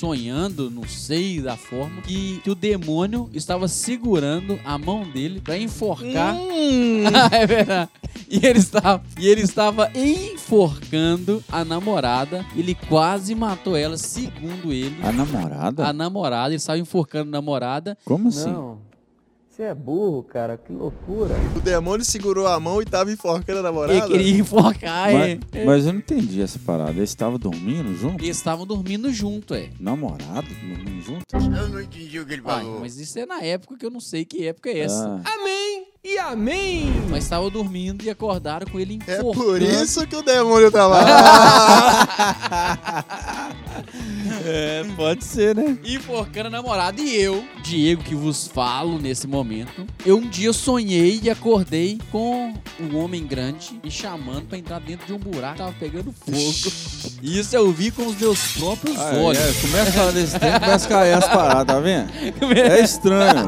sonhando, 0.00 0.68
não 0.68 0.82
sei 0.82 1.40
da 1.40 1.56
forma, 1.56 2.02
que, 2.02 2.40
que 2.42 2.50
o 2.50 2.56
demônio 2.56 3.30
estava 3.32 3.68
segurando 3.68 4.58
a 4.64 4.76
mão 4.76 5.04
dele 5.04 5.40
pra 5.40 5.56
enforcar. 5.56 6.34
é 7.30 7.46
verdade. 7.46 7.88
E 8.30 8.44
ele 8.44 8.58
estava, 8.58 9.02
e 9.18 9.26
ele 9.26 9.42
estava 9.42 9.90
enforcando 9.94 11.42
a 11.50 11.64
namorada. 11.64 12.44
Ele 12.56 12.74
quase 12.74 13.34
matou 13.34 13.76
ela, 13.76 13.96
segundo 13.96 14.72
ele. 14.72 14.96
A 15.02 15.12
namorada? 15.12 15.86
A 15.86 15.92
namorada, 15.92 16.47
ele 16.52 16.56
estava 16.56 16.78
enforcando 16.78 17.28
a 17.28 17.32
namorada. 17.32 17.96
Como 18.04 18.28
assim? 18.28 18.52
Não. 18.52 18.86
Você 19.50 19.64
é 19.64 19.74
burro, 19.74 20.22
cara. 20.22 20.56
Que 20.56 20.72
loucura. 20.72 21.34
o 21.56 21.60
demônio 21.60 22.04
segurou 22.04 22.46
a 22.46 22.60
mão 22.60 22.80
e 22.80 22.84
tava 22.84 23.10
enforcando 23.10 23.50
a 23.50 23.54
Ele 23.54 23.62
namorada. 23.62 24.06
queria 24.06 24.38
enforcar. 24.38 25.12
Mas, 25.12 25.38
é. 25.50 25.64
mas 25.64 25.84
eu 25.84 25.92
não 25.92 25.98
entendi 25.98 26.40
essa 26.40 26.60
parada. 26.60 26.92
Eles 26.92 27.10
estavam 27.10 27.40
dormindo 27.40 27.92
junto? 27.96 28.22
Eles 28.24 28.36
estavam 28.36 28.64
dormindo 28.64 29.12
junto, 29.12 29.54
é. 29.54 29.70
Namorado? 29.80 30.46
Dormindo 30.46 31.00
junto? 31.02 31.24
Eu 31.32 31.40
não 31.70 31.80
entendi 31.80 32.20
o 32.20 32.24
que 32.26 32.34
ele 32.34 32.42
Uai, 32.42 32.62
falou. 32.62 32.78
mas 32.78 32.98
isso 32.98 33.18
é 33.18 33.26
na 33.26 33.42
época 33.42 33.76
que 33.76 33.84
eu 33.84 33.90
não 33.90 33.98
sei 34.00 34.24
que 34.24 34.46
época 34.46 34.70
é 34.70 34.78
essa. 34.78 35.20
Ah, 35.24 35.32
Amém 35.34 35.88
e 36.04 36.16
amém. 36.18 36.92
Mas 37.10 37.24
estavam 37.24 37.50
dormindo 37.50 38.04
e 38.04 38.10
acordaram 38.10 38.64
com 38.70 38.78
ele 38.78 39.00
É 39.08 39.16
enforcando. 39.18 39.44
por 39.44 39.60
isso 39.60 40.06
que 40.06 40.14
o 40.14 40.22
demônio 40.22 40.70
tá 40.70 40.86
lá. 40.86 41.04
é, 44.44 44.84
pode 44.96 45.24
ser, 45.24 45.54
né? 45.54 45.76
Enforcando 45.84 46.48
a 46.48 46.50
namorada. 46.50 47.00
E 47.00 47.14
eu, 47.14 47.44
Diego, 47.62 48.02
que 48.02 48.14
vos 48.14 48.46
falo 48.48 48.98
nesse 48.98 49.26
momento, 49.26 49.86
eu 50.04 50.16
um 50.18 50.28
dia 50.28 50.52
sonhei 50.52 51.20
e 51.22 51.30
acordei 51.30 51.98
com 52.10 52.52
um 52.80 52.96
homem 52.96 53.26
grande 53.26 53.78
me 53.82 53.90
chamando 53.90 54.46
pra 54.46 54.58
entrar 54.58 54.80
dentro 54.80 55.06
de 55.06 55.12
um 55.12 55.18
buraco 55.18 55.54
que 55.54 55.58
tava 55.58 55.74
pegando 55.78 56.12
fogo. 56.12 57.08
E 57.20 57.36
isso 57.40 57.56
eu 57.56 57.72
vi 57.72 57.90
com 57.90 58.06
os 58.06 58.16
meus 58.16 58.52
próprios 58.52 58.96
Ah, 58.96 59.12
olhos. 59.16 59.40
é, 59.40 59.52
começa 59.60 59.88
a 59.88 59.92
falar 59.92 60.10
desse 60.12 60.38
tempo, 60.38 60.60
começa 60.60 60.86
a 60.86 60.88
cair 60.88 61.12
as 61.14 61.26
paradas, 61.26 61.66
tá 61.66 61.80
vendo? 61.80 62.10
É 62.56 62.80
estranho. 62.80 63.44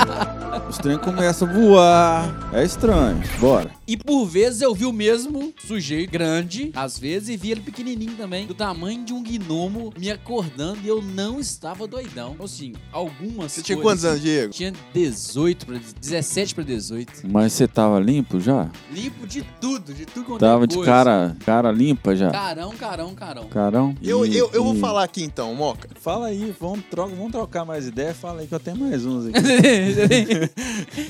Os 0.68 0.78
trem 0.78 0.98
começam 0.98 1.48
a 1.48 1.52
voar. 1.52 2.50
É 2.52 2.64
estranho. 2.64 3.22
Bora. 3.38 3.70
E 3.86 3.96
por 3.96 4.24
vezes 4.26 4.60
eu 4.60 4.74
vi 4.74 4.86
o 4.86 4.92
mesmo 4.92 5.52
sujeito 5.66 6.10
grande, 6.10 6.72
às 6.74 6.98
vezes, 6.98 7.28
e 7.28 7.36
vi 7.36 7.52
ele 7.52 7.60
pequenininho 7.60 8.12
também, 8.16 8.46
do 8.46 8.54
tamanho 8.54 9.04
de 9.04 9.12
um 9.12 9.22
gnomo, 9.22 9.92
me 9.96 10.10
acordando 10.10 10.79
e 10.82 10.88
eu 10.88 11.00
não 11.02 11.38
estava 11.40 11.86
doidão. 11.86 12.32
Então, 12.34 12.44
Assim, 12.46 12.72
algumas 12.92 13.52
Você 13.52 13.62
tinha 13.62 13.76
coisas- 13.76 13.92
quantos 13.92 14.04
anos, 14.04 14.20
Diego? 14.22 14.52
Tinha 14.52 14.72
18 14.94 15.66
para 15.66 15.78
17 16.00 16.54
para 16.54 16.64
18. 16.64 17.12
Mas 17.30 17.52
você 17.52 17.68
tava 17.68 17.98
limpo 18.00 18.40
já? 18.40 18.68
Limpo 18.92 19.26
de 19.26 19.42
tudo, 19.60 19.92
de 19.94 20.04
tudo 20.06 20.24
quanto 20.26 20.44
é 20.44 20.48
Tava 20.48 20.66
de 20.66 20.74
coisa. 20.76 20.90
cara, 20.90 21.36
cara 21.44 21.70
limpa 21.70 22.14
já? 22.16 22.30
Carão, 22.30 22.70
carão, 22.72 23.14
carão. 23.14 23.48
Carão? 23.48 23.94
Eu, 24.02 24.24
E- 24.26 24.36
eu, 24.36 24.50
eu 24.52 24.64
vou 24.64 24.74
e- 24.74 24.80
falar 24.80 25.04
aqui 25.04 25.22
então, 25.22 25.54
Moca. 25.54 25.88
Fala 26.00 26.26
aí, 26.28 26.54
vamos, 26.60 26.80
troca, 26.90 27.14
vamos 27.14 27.32
trocar 27.32 27.64
mais 27.64 27.86
ideia. 27.86 28.14
Fala 28.14 28.40
aí 28.40 28.46
que 28.46 28.54
eu 28.54 28.60
tenho 28.60 28.76
mais 28.78 29.04
uns 29.06 29.26
aqui. 29.26 29.40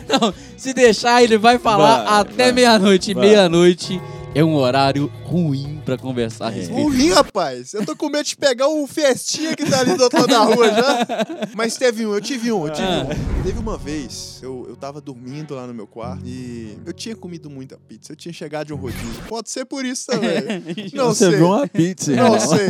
Não, 0.09 0.35
se 0.57 0.73
deixar, 0.75 1.23
ele 1.23 1.39
vai 1.39 1.59
falar 1.59 2.05
Vai, 2.05 2.21
até 2.21 2.45
vai, 2.45 2.53
meia-noite. 2.53 3.15
Vai. 3.15 3.27
Meia-noite 3.27 4.01
é 4.35 4.45
um 4.45 4.55
horário 4.55 5.11
ruim 5.25 5.81
pra 5.85 5.99
conversar 5.99 6.49
a 6.49 6.53
É. 6.53 6.55
respeito. 6.57 6.83
Ruim, 6.83 7.09
rapaz. 7.11 7.73
Eu 7.75 7.85
tô 7.85 7.97
com 7.97 8.09
medo 8.09 8.25
de 8.25 8.37
pegar 8.37 8.69
o 8.69 8.87
festinha 8.87 9.57
que 9.57 9.65
tá 9.69 9.81
ali 9.81 9.95
do 9.97 10.03
outro 10.05 10.21
lado 10.21 10.29
da 10.31 10.39
rua 10.45 10.69
já. 10.69 11.07
Mas 11.57 11.77
teve 11.77 12.07
um, 12.07 12.15
eu 12.15 12.21
tive 12.21 12.53
um, 12.53 12.67
eu 12.67 12.73
tive 12.73 12.87
Ah. 12.87 13.07
um. 13.39 13.43
Teve 13.43 13.59
uma 13.59 13.77
vez, 13.77 14.39
eu, 14.43 14.67
eu 14.69 14.77
tava 14.77 15.01
dormindo 15.01 15.55
lá 15.55 15.67
no 15.67 15.75
meu 15.75 15.87
quarto 15.87 16.23
e 16.27 16.79
eu 16.87 16.93
tinha 16.93 17.17
comido 17.17 17.51
muita 17.51 17.77
pizza. 17.77 18.13
Eu 18.13 18.17
tinha 18.17 18.33
chegado 18.33 18.69
de 18.69 18.73
um 18.75 18.77
rodízio. 18.77 19.23
Pode 19.29 19.51
ser 19.51 19.65
por 19.65 19.85
isso 19.85 20.07
também. 20.07 20.31
Não 20.95 21.07
Você 21.15 21.27
sei. 21.29 21.37
viu 21.37 21.47
uma 21.47 21.67
pizza, 21.67 22.13
Não 22.15 22.35
irmão. 22.35 22.41
sei. 22.41 22.67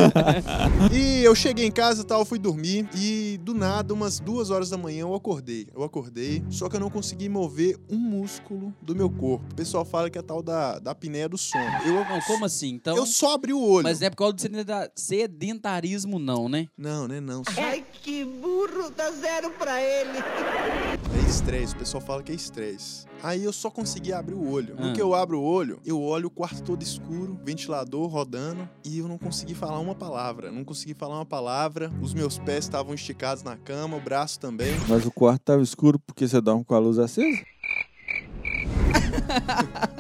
E 0.92 1.22
eu 1.24 1.34
cheguei 1.34 1.66
em 1.66 1.70
casa 1.70 2.02
e 2.02 2.04
tal, 2.04 2.24
fui 2.24 2.38
dormir. 2.38 2.88
E 2.96 3.38
do 3.42 3.52
nada, 3.54 3.92
umas 3.92 4.18
duas 4.18 4.50
horas 4.50 4.70
da 4.70 4.76
manhã, 4.78 5.00
eu 5.02 5.14
acordei. 5.14 5.66
Eu 5.74 5.82
acordei, 5.82 6.42
só 6.50 6.68
que 6.68 6.76
eu 6.76 6.80
não 6.80 6.90
consegui 6.90 7.28
mover 7.28 7.76
um 7.90 7.98
músculo 7.98 8.72
do 8.80 8.94
meu 8.94 9.10
corpo. 9.10 9.44
O 9.52 9.54
pessoal 9.54 9.84
fala 9.84 10.08
que 10.08 10.18
é 10.18 10.22
tal 10.22 10.42
da, 10.42 10.78
da 10.78 10.92
apneia 10.92 11.28
do 11.28 11.36
sono. 11.50 11.64
Eu, 11.86 12.04
Não, 12.04 12.20
como 12.22 12.44
assim? 12.44 12.68
Então, 12.74 12.96
eu 12.96 13.06
só 13.06 13.34
abri 13.34 13.52
o 13.52 13.60
olho. 13.62 13.84
mas 13.84 14.00
não 14.00 14.06
é 14.06 14.10
por 14.10 14.16
causa 14.16 14.34
do 14.34 14.40
sedenta- 14.40 14.92
sedentarismo, 14.94 16.18
não, 16.18 16.48
né? 16.48 16.66
Não, 16.76 17.08
né? 17.08 17.20
Não. 17.20 17.42
Ai, 17.58 17.84
que 18.02 18.24
burro, 18.24 18.90
dá 18.96 19.10
zero 19.10 19.50
pra 19.50 19.80
ele. 19.82 20.18
É 20.18 21.28
estresse. 21.28 21.74
O 21.74 21.78
pessoal 21.78 22.00
fala 22.02 22.22
que 22.22 22.32
é 22.32 22.34
estresse. 22.34 23.06
Aí 23.22 23.44
eu 23.44 23.52
só 23.52 23.70
consegui 23.70 24.12
abrir 24.12 24.34
o 24.34 24.50
olho. 24.50 24.74
No 24.76 24.90
Ah. 24.90 24.92
que 24.92 25.00
eu 25.02 25.14
abro 25.14 25.40
o 25.40 25.44
olho, 25.44 25.80
eu 25.84 26.00
olho 26.00 26.28
o 26.28 26.30
quarto 26.30 26.62
todo 26.62 26.82
escuro, 26.82 27.38
ventilador 27.44 28.06
rodando, 28.08 28.68
e 28.84 28.98
eu 28.98 29.08
não 29.08 29.18
consegui 29.18 29.54
falar 29.54 29.78
uma 29.78 29.94
palavra. 29.94 30.50
Não 30.50 30.64
consegui 30.64 30.94
falar 30.94 31.16
uma 31.16 31.26
palavra. 31.26 31.90
Os 32.00 32.14
meus 32.14 32.38
pés 32.38 32.64
estavam 32.64 32.94
esticados 32.94 33.42
na 33.42 33.56
cama, 33.56 33.96
o 33.96 34.00
braço 34.00 34.38
também. 34.40 34.72
Mas 34.88 35.04
o 35.04 35.10
quarto 35.10 35.42
tava 35.42 35.62
escuro 35.62 35.98
porque 35.98 36.26
você 36.26 36.40
dorme 36.40 36.64
com 36.64 36.74
a 36.74 36.78
luz 36.78 36.98
acesa? 36.98 37.28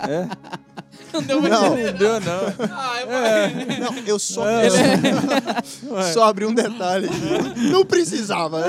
é? 0.08 0.28
Não 1.12 1.22
deu 1.22 1.42
Não. 1.42 1.76
Não 1.76 1.92
deu, 1.92 2.20
não. 2.20 2.68
Ah, 2.72 3.00
eu 3.00 3.80
Não, 3.80 3.98
eu 4.06 4.18
só, 4.18 4.48
É. 4.48 4.68
eu 4.68 6.02
só 6.14 6.24
abri 6.24 6.44
um 6.46 6.54
detalhe. 6.54 7.08
Não 7.70 7.84
precisava. 7.84 8.64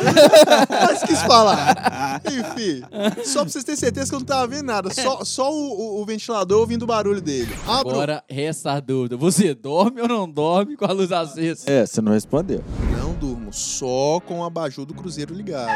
Mas 0.70 1.04
quis 1.04 1.22
falar. 1.24 2.22
Enfim, 2.26 2.84
só 3.24 3.42
pra 3.42 3.50
vocês 3.50 3.64
terem 3.64 3.78
certeza 3.80 4.10
que 4.10 4.16
eu 4.16 4.20
não 4.20 4.26
tava 4.26 4.48
vendo 4.48 4.66
nada. 4.66 4.94
Só, 4.94 5.24
só 5.24 5.52
o, 5.54 5.56
o- 6.00 6.02
o 6.02 6.06
ventilador 6.06 6.60
ouvindo 6.60 6.84
o 6.84 6.88
barulho 6.88 7.22
dele. 7.22 7.54
Abro. 7.68 7.92
Agora 7.92 8.24
resta 8.30 8.74
a 8.74 8.80
dúvida. 8.80 9.16
Você 9.18 9.54
dorme 9.54 10.02
ou 10.02 10.08
não 10.08 10.30
dorme 10.30 10.76
com 10.76 10.86
a 10.86 10.92
luz 10.92 11.12
acesa? 11.12 11.64
É, 11.70 11.86
você 11.86 12.02
não 12.02 12.12
respondeu. 12.14 12.64
Não 13.00 13.14
durmo, 13.14 13.54
só 13.54 14.20
com 14.26 14.40
o 14.40 14.44
abajur 14.44 14.86
do 14.86 14.94
cruzeiro 14.94 15.34
ligado. 15.34 15.72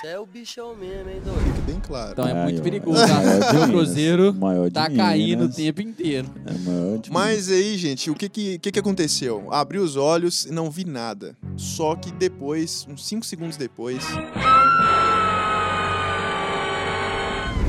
Você 0.00 0.08
é 0.08 0.18
o 0.18 0.26
bichão 0.26 0.74
mesmo, 0.76 1.08
hein, 1.08 1.20
doido? 1.24 1.40
Fique 1.54 1.60
bem 1.72 1.80
claro. 1.80 2.12
Então 2.12 2.26
é 2.28 2.32
Aí, 2.32 2.42
muito 2.44 2.62
perigoso. 2.62 3.00
é 3.00 3.04
o 3.04 3.08
tá? 3.08 3.20
O 3.20 3.54
Minas, 3.54 3.70
cruzeiro 3.70 4.34
maior 4.34 4.66
de 4.68 4.74
tá 4.74 4.90
caindo 4.90 5.38
o 5.38 5.40
Minas. 5.42 5.56
tempo 5.56 5.80
inteiro. 5.80 6.28
É 6.44 6.52
o 6.52 6.58
maior 6.60 6.98
de 6.98 7.10
Mas 7.10 7.50
aí, 7.50 7.78
gente, 7.78 8.10
o 8.10 8.14
que 8.14 8.28
que, 8.28 8.58
que 8.58 8.72
que 8.72 8.78
aconteceu? 8.78 9.48
Abri 9.52 9.78
os 9.78 9.96
olhos 9.96 10.44
e 10.44 10.52
não 10.52 10.70
vi 10.70 10.84
nada. 10.84 11.34
Só 11.56 11.96
que 11.96 12.10
depois, 12.12 12.86
uns 12.88 13.06
5 13.06 13.24
segundos 13.24 13.56
depois, 13.56 14.04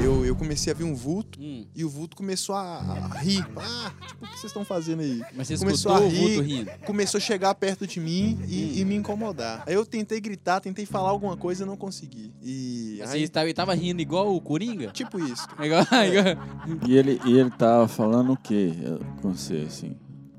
eu, 0.07 0.25
eu 0.25 0.35
comecei 0.35 0.71
a 0.71 0.75
ver 0.75 0.83
um 0.83 0.95
vulto 0.95 1.39
Hum, 1.41 1.65
e 1.75 1.83
o 1.85 1.89
vulto 1.89 2.15
começou 2.15 2.55
a, 2.55 2.77
a 2.79 3.17
rir. 3.19 3.45
Ah, 3.57 3.91
tipo, 4.07 4.25
o 4.25 4.27
que 4.27 4.33
vocês 4.39 4.45
estão 4.45 4.63
fazendo 4.65 5.01
aí? 5.01 5.21
mas 5.35 5.47
você 5.47 5.57
Começou 5.57 5.91
escutou 5.91 5.95
a 5.95 5.99
o 5.99 6.09
vulto 6.09 6.41
rir. 6.41 6.57
rindo? 6.59 6.71
Começou 6.85 7.17
a 7.17 7.21
chegar 7.21 7.53
perto 7.55 7.85
de 7.85 7.99
mim 7.99 8.39
e, 8.47 8.79
e 8.79 8.85
me 8.85 8.95
incomodar. 8.95 9.63
Aí 9.67 9.73
eu 9.73 9.85
tentei 9.85 10.19
gritar, 10.19 10.59
tentei 10.59 10.85
falar 10.85 11.09
alguma 11.09 11.35
coisa 11.37 11.63
e 11.63 11.67
não 11.67 11.77
consegui. 11.77 12.33
E. 12.41 12.99
Você 13.03 13.17
Aí, 13.17 13.23
estava, 13.23 13.53
tava 13.53 13.73
rindo 13.75 14.01
igual 14.01 14.35
o 14.35 14.41
Coringa? 14.41 14.87
tipo 14.91 15.19
isso. 15.19 15.47
Igual, 15.61 15.81
igual- 16.05 16.79
E 16.87 16.97
ele, 16.97 17.19
e 17.25 17.37
ele 17.37 17.51
tava 17.51 17.87
falando 17.87 18.33
o 18.33 18.37
quê 18.37 18.71
com 19.21 19.33
você, 19.33 19.65
assim? 19.67 19.95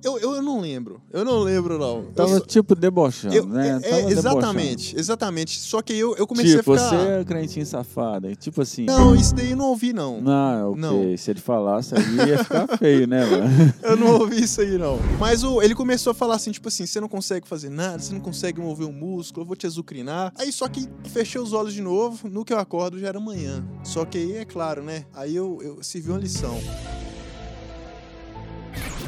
Eu, 0.09 0.19
eu, 0.19 0.37
eu 0.37 0.43
não 0.43 0.61
lembro. 0.61 1.01
Eu 1.13 1.25
não 1.25 1.39
lembro, 1.41 1.79
não. 1.79 1.97
Eu 1.99 2.13
Tava 2.15 2.39
só- 2.39 2.41
tipo 2.41 2.75
debochando, 2.75 3.35
eu- 3.35 3.47
né? 3.47 3.69
é- 3.69 3.71
é, 3.71 3.79
debochando. 3.81 4.11
exatamente, 4.13 4.99
exatamente. 4.99 5.59
Só 5.59 5.83
que 5.83 5.93
eu, 5.93 6.17
eu 6.17 6.27
comecei 6.27 6.57
Tipo, 6.57 6.73
a 6.73 6.77
ficar. 6.79 6.89
você 6.91 6.97
é 7.21 7.25
crentinho 7.25 7.67
safado. 7.67 8.29
é 8.29 8.35
Tipo 8.35 8.63
assim. 8.63 8.85
Não, 8.85 9.15
isso 9.15 9.35
daí 9.35 9.51
eu 9.51 9.57
não 9.57 9.67
ouvi, 9.67 9.93
não. 9.93 10.21
Não, 10.21 10.71
ok. 10.73 10.81
Não. 10.81 11.17
Se 11.17 11.31
ele 11.31 11.41
falasse 11.41 11.95
aí, 11.95 12.29
ia 12.29 12.43
ficar 12.43 12.67
feio, 12.79 13.07
né, 13.07 13.25
mano? 13.27 13.49
Eu 13.83 13.97
não 13.97 14.19
ouvi 14.21 14.43
isso 14.43 14.61
aí, 14.61 14.77
não. 14.79 14.99
Mas 15.19 15.43
o, 15.45 15.61
ele 15.63 15.75
começou 15.75 16.11
a 16.11 16.15
falar 16.15 16.37
assim, 16.37 16.51
tipo 16.51 16.69
assim, 16.69 16.87
você 16.87 17.01
não 17.01 17.09
consegue 17.09 17.47
fazer 17.47 17.69
nada, 17.69 17.99
você 17.99 18.13
não 18.13 18.21
consegue 18.21 18.61
mover 18.61 18.87
um 18.87 18.93
músculo, 18.93 19.43
eu 19.43 19.47
vou 19.47 19.57
te 19.57 19.67
azucrinar. 19.67 20.33
Aí 20.37 20.51
só 20.53 20.69
que 20.69 20.89
fechei 21.05 21.41
os 21.41 21.53
olhos 21.53 21.73
de 21.75 21.83
novo, 21.83 22.29
no 22.29 22.45
que 22.45 22.53
eu 22.53 22.59
acordo 22.59 22.99
já 22.99 23.09
era 23.09 23.19
manhã. 23.21 23.65
Só 23.85 24.05
que 24.05 24.19
aí, 24.19 24.37
é 24.37 24.45
claro, 24.45 24.83
né? 24.83 25.05
Aí 25.15 25.35
eu, 25.37 25.59
eu 25.63 25.83
servi 25.83 26.11
uma 26.11 26.19
lição. 26.19 26.57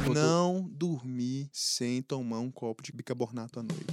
Não 0.09 0.69
dormir 0.73 1.49
sem 1.53 2.01
tomar 2.03 2.41
um 2.41 2.51
copo 2.51 2.83
de 2.83 2.93
bicarbonato 2.93 3.61
à 3.61 3.63
noite. 3.63 3.85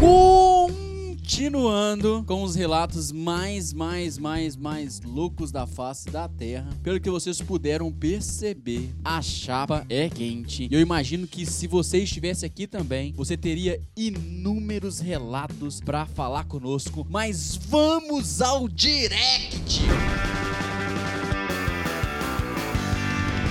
Continuando 1.18 2.24
com 2.26 2.42
os 2.42 2.54
relatos 2.54 3.10
mais, 3.12 3.72
mais, 3.72 4.16
mais, 4.16 4.56
mais 4.56 5.00
loucos 5.02 5.50
da 5.50 5.66
face 5.66 6.08
da 6.08 6.28
Terra. 6.28 6.68
Pelo 6.82 7.00
que 7.00 7.10
vocês 7.10 7.42
puderam 7.42 7.92
perceber, 7.92 8.94
a 9.04 9.20
chapa 9.20 9.84
é 9.88 10.08
quente. 10.08 10.68
E 10.70 10.74
eu 10.74 10.80
imagino 10.80 11.26
que 11.26 11.44
se 11.44 11.66
você 11.66 11.98
estivesse 11.98 12.46
aqui 12.46 12.66
também, 12.66 13.12
você 13.12 13.36
teria 13.36 13.80
inúmeros 13.96 15.00
relatos 15.00 15.80
pra 15.80 16.06
falar 16.06 16.44
conosco. 16.44 17.06
Mas 17.10 17.56
vamos 17.56 18.40
ao 18.40 18.68
direct! 18.68 19.80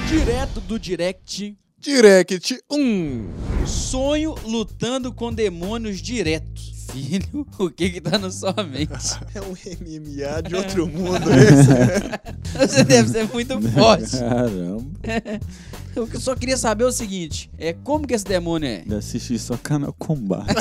Direto 0.08 0.62
do 0.62 0.80
direct 0.80 1.58
Direct 1.80 2.60
1. 2.72 3.26
Sonho 3.66 4.36
lutando 4.46 5.12
com 5.12 5.34
demônios 5.34 6.00
direto. 6.00 6.62
Filho, 6.92 7.46
o 7.58 7.70
que 7.72 7.90
que 7.90 8.00
tá 8.00 8.20
na 8.20 8.30
sua 8.30 8.54
mente? 8.64 8.92
É 9.34 9.42
um 9.42 9.50
MMA 9.50 10.44
de 10.48 10.56
outro 10.56 10.88
mundo 10.88 11.28
esse. 11.34 12.58
Você 12.58 12.84
deve 12.84 13.10
ser 13.10 13.28
muito 13.34 13.60
forte. 13.72 14.18
Caramba. 14.20 14.86
Eu 15.96 16.08
só 16.20 16.36
queria 16.36 16.58
saber 16.58 16.84
o 16.84 16.92
seguinte: 16.92 17.50
é 17.58 17.74
como 17.74 18.08
que 18.08 18.14
esse 18.14 18.26
demônio 18.26 18.70
é? 18.70 18.80
De 18.82 18.96
assistir 18.96 19.40
só 19.40 19.58
canal 19.58 19.94
combate. 19.98 20.54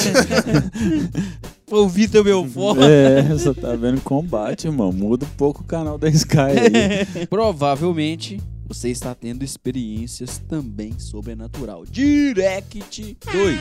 O 1.71 1.87
Vitor 1.89 2.25
Belfort. 2.25 2.79
é, 2.83 3.39
só 3.39 3.53
tá 3.53 3.75
vendo 3.77 4.01
combate, 4.01 4.67
irmão. 4.67 4.91
Muda 4.91 5.27
um 5.27 5.37
pouco 5.37 5.63
o 5.63 5.65
canal 5.65 5.99
da 5.99 6.09
Sky 6.09 6.39
aí. 6.39 7.27
Provavelmente 7.29 8.41
você 8.75 8.91
está 8.91 9.15
tendo 9.15 9.45
experiências 9.45 10.39
também 10.49 10.99
sobrenatural. 10.99 11.85
Direct 11.87 13.17
2. 13.33 13.59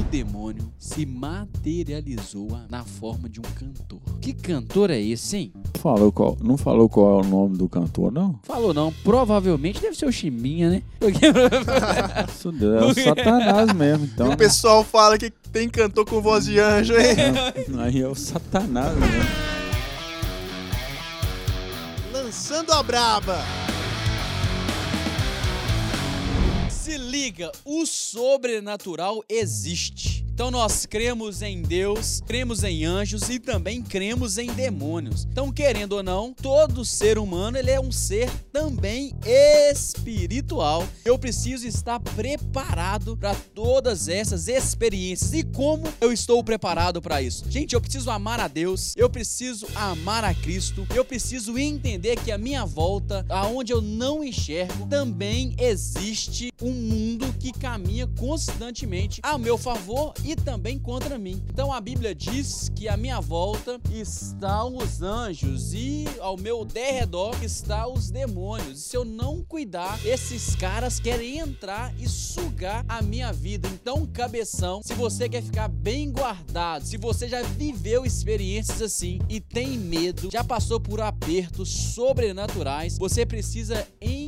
O 0.00 0.04
demônio 0.04 0.72
se 0.78 1.04
materializou 1.04 2.48
na 2.70 2.82
forma 2.82 3.28
de 3.28 3.40
um 3.40 3.42
cantor. 3.42 4.00
Que 4.22 4.32
cantor 4.32 4.90
é 4.90 4.98
esse, 4.98 5.36
hein? 5.36 5.52
Falou 5.74 6.10
qual, 6.10 6.38
não 6.40 6.56
falou 6.56 6.88
qual 6.88 7.20
é 7.20 7.26
o 7.26 7.28
nome 7.28 7.58
do 7.58 7.68
cantor, 7.68 8.10
não? 8.10 8.40
Falou 8.42 8.72
não, 8.72 8.90
provavelmente 9.04 9.82
deve 9.82 9.96
ser 9.96 10.06
o 10.06 10.12
Chimbinha, 10.12 10.70
né? 10.70 10.82
Porque 10.98 11.26
Isso 12.28 12.48
é 12.48 12.84
o 12.86 12.94
Satanás 12.94 13.72
mesmo, 13.74 14.06
então. 14.06 14.30
O 14.30 14.36
pessoal 14.36 14.82
fala 14.82 15.18
que 15.18 15.30
tem 15.30 15.68
cantor 15.68 16.06
com 16.06 16.22
voz 16.22 16.46
de 16.46 16.58
anjo, 16.58 16.94
hein? 16.94 17.34
Aí 17.78 18.00
é 18.00 18.08
o 18.08 18.14
Satanás 18.14 18.96
mesmo. 18.96 19.52
Lançando 22.14 22.72
a 22.72 22.82
braba. 22.82 23.61
Se 26.92 26.98
liga, 26.98 27.50
o 27.64 27.86
sobrenatural 27.86 29.24
existe. 29.26 30.11
Então 30.42 30.50
nós 30.50 30.86
cremos 30.86 31.40
em 31.40 31.62
Deus, 31.62 32.20
cremos 32.26 32.64
em 32.64 32.84
anjos 32.84 33.30
e 33.30 33.38
também 33.38 33.80
cremos 33.80 34.38
em 34.38 34.48
demônios. 34.48 35.24
Então, 35.30 35.52
querendo 35.52 35.92
ou 35.92 36.02
não, 36.02 36.34
todo 36.34 36.84
ser 36.84 37.16
humano 37.16 37.56
ele 37.56 37.70
é 37.70 37.80
um 37.80 37.92
ser 37.92 38.28
também 38.52 39.14
espiritual. 39.24 40.84
Eu 41.04 41.16
preciso 41.16 41.64
estar 41.64 42.00
preparado 42.00 43.16
para 43.16 43.36
todas 43.54 44.08
essas 44.08 44.48
experiências. 44.48 45.32
E 45.32 45.44
como 45.44 45.84
eu 46.00 46.12
estou 46.12 46.42
preparado 46.42 47.00
para 47.00 47.22
isso? 47.22 47.44
Gente, 47.48 47.74
eu 47.76 47.80
preciso 47.80 48.10
amar 48.10 48.40
a 48.40 48.48
Deus, 48.48 48.94
eu 48.96 49.08
preciso 49.08 49.68
amar 49.76 50.24
a 50.24 50.34
Cristo, 50.34 50.84
eu 50.92 51.04
preciso 51.04 51.56
entender 51.56 52.16
que 52.16 52.32
a 52.32 52.36
minha 52.36 52.66
volta, 52.66 53.24
aonde 53.28 53.72
eu 53.72 53.80
não 53.80 54.24
enxergo, 54.24 54.88
também 54.88 55.54
existe 55.56 56.52
um 56.60 56.72
mundo 56.72 57.32
que 57.38 57.52
caminha 57.52 58.08
constantemente 58.18 59.20
a 59.22 59.38
meu 59.38 59.56
favor 59.56 60.12
e 60.24 60.31
também 60.36 60.78
contra 60.78 61.18
mim. 61.18 61.42
Então 61.48 61.72
a 61.72 61.80
Bíblia 61.80 62.14
diz 62.14 62.70
que 62.74 62.88
à 62.88 62.96
minha 62.96 63.20
volta 63.20 63.80
estão 63.92 64.76
os 64.76 65.02
anjos 65.02 65.72
e 65.74 66.04
ao 66.20 66.36
meu 66.36 66.64
derredor 66.64 67.34
estão 67.42 67.94
os 67.94 68.10
demônios. 68.10 68.78
E 68.78 68.82
se 68.82 68.96
eu 68.96 69.04
não 69.04 69.42
cuidar, 69.42 69.98
esses 70.04 70.56
caras 70.56 70.98
querem 70.98 71.38
entrar 71.38 71.94
e 71.98 72.08
sugar 72.08 72.84
a 72.88 73.02
minha 73.02 73.32
vida. 73.32 73.68
Então, 73.68 74.06
cabeção, 74.06 74.80
se 74.82 74.94
você 74.94 75.28
quer 75.28 75.42
ficar 75.42 75.68
bem 75.68 76.10
guardado, 76.10 76.84
se 76.84 76.96
você 76.96 77.28
já 77.28 77.42
viveu 77.42 78.04
experiências 78.04 78.80
assim 78.80 79.20
e 79.28 79.40
tem 79.40 79.78
medo, 79.78 80.30
já 80.32 80.44
passou 80.44 80.80
por 80.80 81.00
apertos 81.00 81.68
sobrenaturais, 81.68 82.98
você 82.98 83.26
precisa 83.26 83.86
entender 84.00 84.21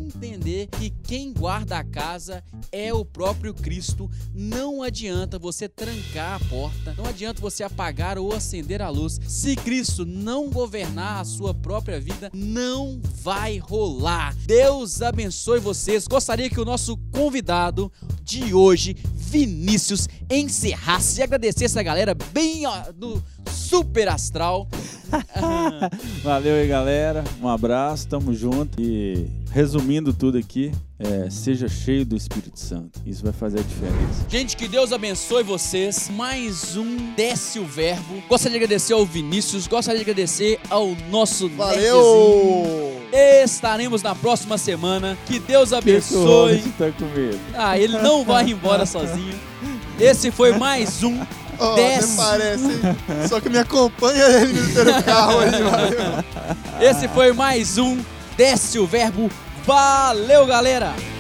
que 0.79 0.90
quem 0.90 1.33
guarda 1.33 1.79
a 1.79 1.85
casa 1.85 2.43
é 2.71 2.93
o 2.93 3.05
próprio 3.05 3.55
Cristo. 3.55 4.11
Não 4.35 4.83
adianta 4.83 5.38
você 5.38 5.69
trancar 5.69 6.40
a 6.40 6.49
porta, 6.49 6.95
não 6.97 7.07
adianta 7.07 7.40
você 7.40 7.62
apagar 7.62 8.19
ou 8.19 8.35
acender 8.35 8.83
a 8.83 8.88
luz. 8.88 9.21
Se 9.27 9.57
Cristo 9.57 10.05
não 10.05 10.51
governar 10.51 11.21
a 11.21 11.25
sua 11.25 11.55
própria 11.55 12.01
vida, 12.01 12.31
não 12.35 13.01
vai 13.23 13.59
rolar. 13.59 14.35
Deus 14.47 15.03
abençoe 15.03 15.61
vocês. 15.61 16.07
Gostaria 16.07 16.51
que 16.51 16.61
o 16.61 16.64
nosso 16.64 16.97
convidado 17.12 17.93
de 18.23 18.55
hoje, 18.55 18.97
Vinícius, 19.14 20.09
encerrasse 20.31 21.21
e 21.21 21.23
agradecesse 21.23 21.79
a 21.79 21.83
galera 21.83 22.14
bem 22.33 22.62
no 22.97 23.23
super 23.51 24.09
astral. 24.09 24.69
Valeu 26.23 26.57
aí, 26.57 26.67
galera. 26.67 27.25
Um 27.40 27.49
abraço, 27.49 28.09
tamo 28.09 28.35
junto. 28.35 28.81
E 28.81 29.29
resumindo 29.55 30.12
tudo 30.12 30.37
aqui, 30.37 30.73
é, 30.99 31.31
seja 31.31 31.69
cheio 31.69 32.05
do 32.05 32.17
Espírito 32.17 32.59
Santo. 32.59 33.01
Isso 33.07 33.23
vai 33.23 33.33
fazer 33.33 33.61
a 33.61 33.62
diferença. 33.62 34.27
Gente, 34.29 34.57
que 34.57 34.67
Deus 34.67 34.93
abençoe 34.93 35.45
vocês. 35.45 36.11
Mais 36.12 36.77
um 36.77 37.14
Desce 37.14 37.61
o 37.61 37.64
Verbo. 37.64 38.21
Gostaria 38.29 38.59
de 38.59 38.64
agradecer 38.64 38.95
ao 38.95 39.07
Vinícius, 39.07 39.69
gostaria 39.69 40.05
de 40.05 40.11
agradecer 40.11 40.59
ao 40.69 40.97
nosso 41.09 41.49
nerdzinho. 41.49 41.57
Valeu! 41.57 43.01
Estaremos 43.45 44.03
na 44.03 44.12
próxima 44.12 44.59
semana. 44.59 45.17
Que 45.25 45.38
Deus 45.38 45.73
abençoe. 45.73 46.59
Você 46.61 46.71
tá 46.77 46.90
com 46.90 47.05
medo. 47.05 47.38
Ah, 47.55 47.79
ele 47.79 47.97
não 47.99 48.25
vai 48.25 48.51
embora 48.51 48.85
sozinho. 48.85 49.38
Esse 50.01 50.33
foi 50.33 50.59
mais 50.59 51.05
um 51.05 51.25
Ó, 51.61 51.77
Desce. 51.77 52.17
parece, 52.17 52.64
hein? 52.64 52.81
Só 53.29 53.40
que 53.40 53.49
me 53.49 53.59
acompanha 53.59 54.25
ele 54.25 54.53
no 54.55 55.03
carro 55.05 55.38
aí, 55.38 55.51
valeu. 55.62 56.25
Esse 56.81 57.07
foi 57.07 57.33
mais 57.33 57.79
um 57.79 57.97
Desce 58.37 58.81
o 58.81 58.87
Verbo. 58.87 59.31
Valeu, 59.66 60.44
galera! 60.44 61.13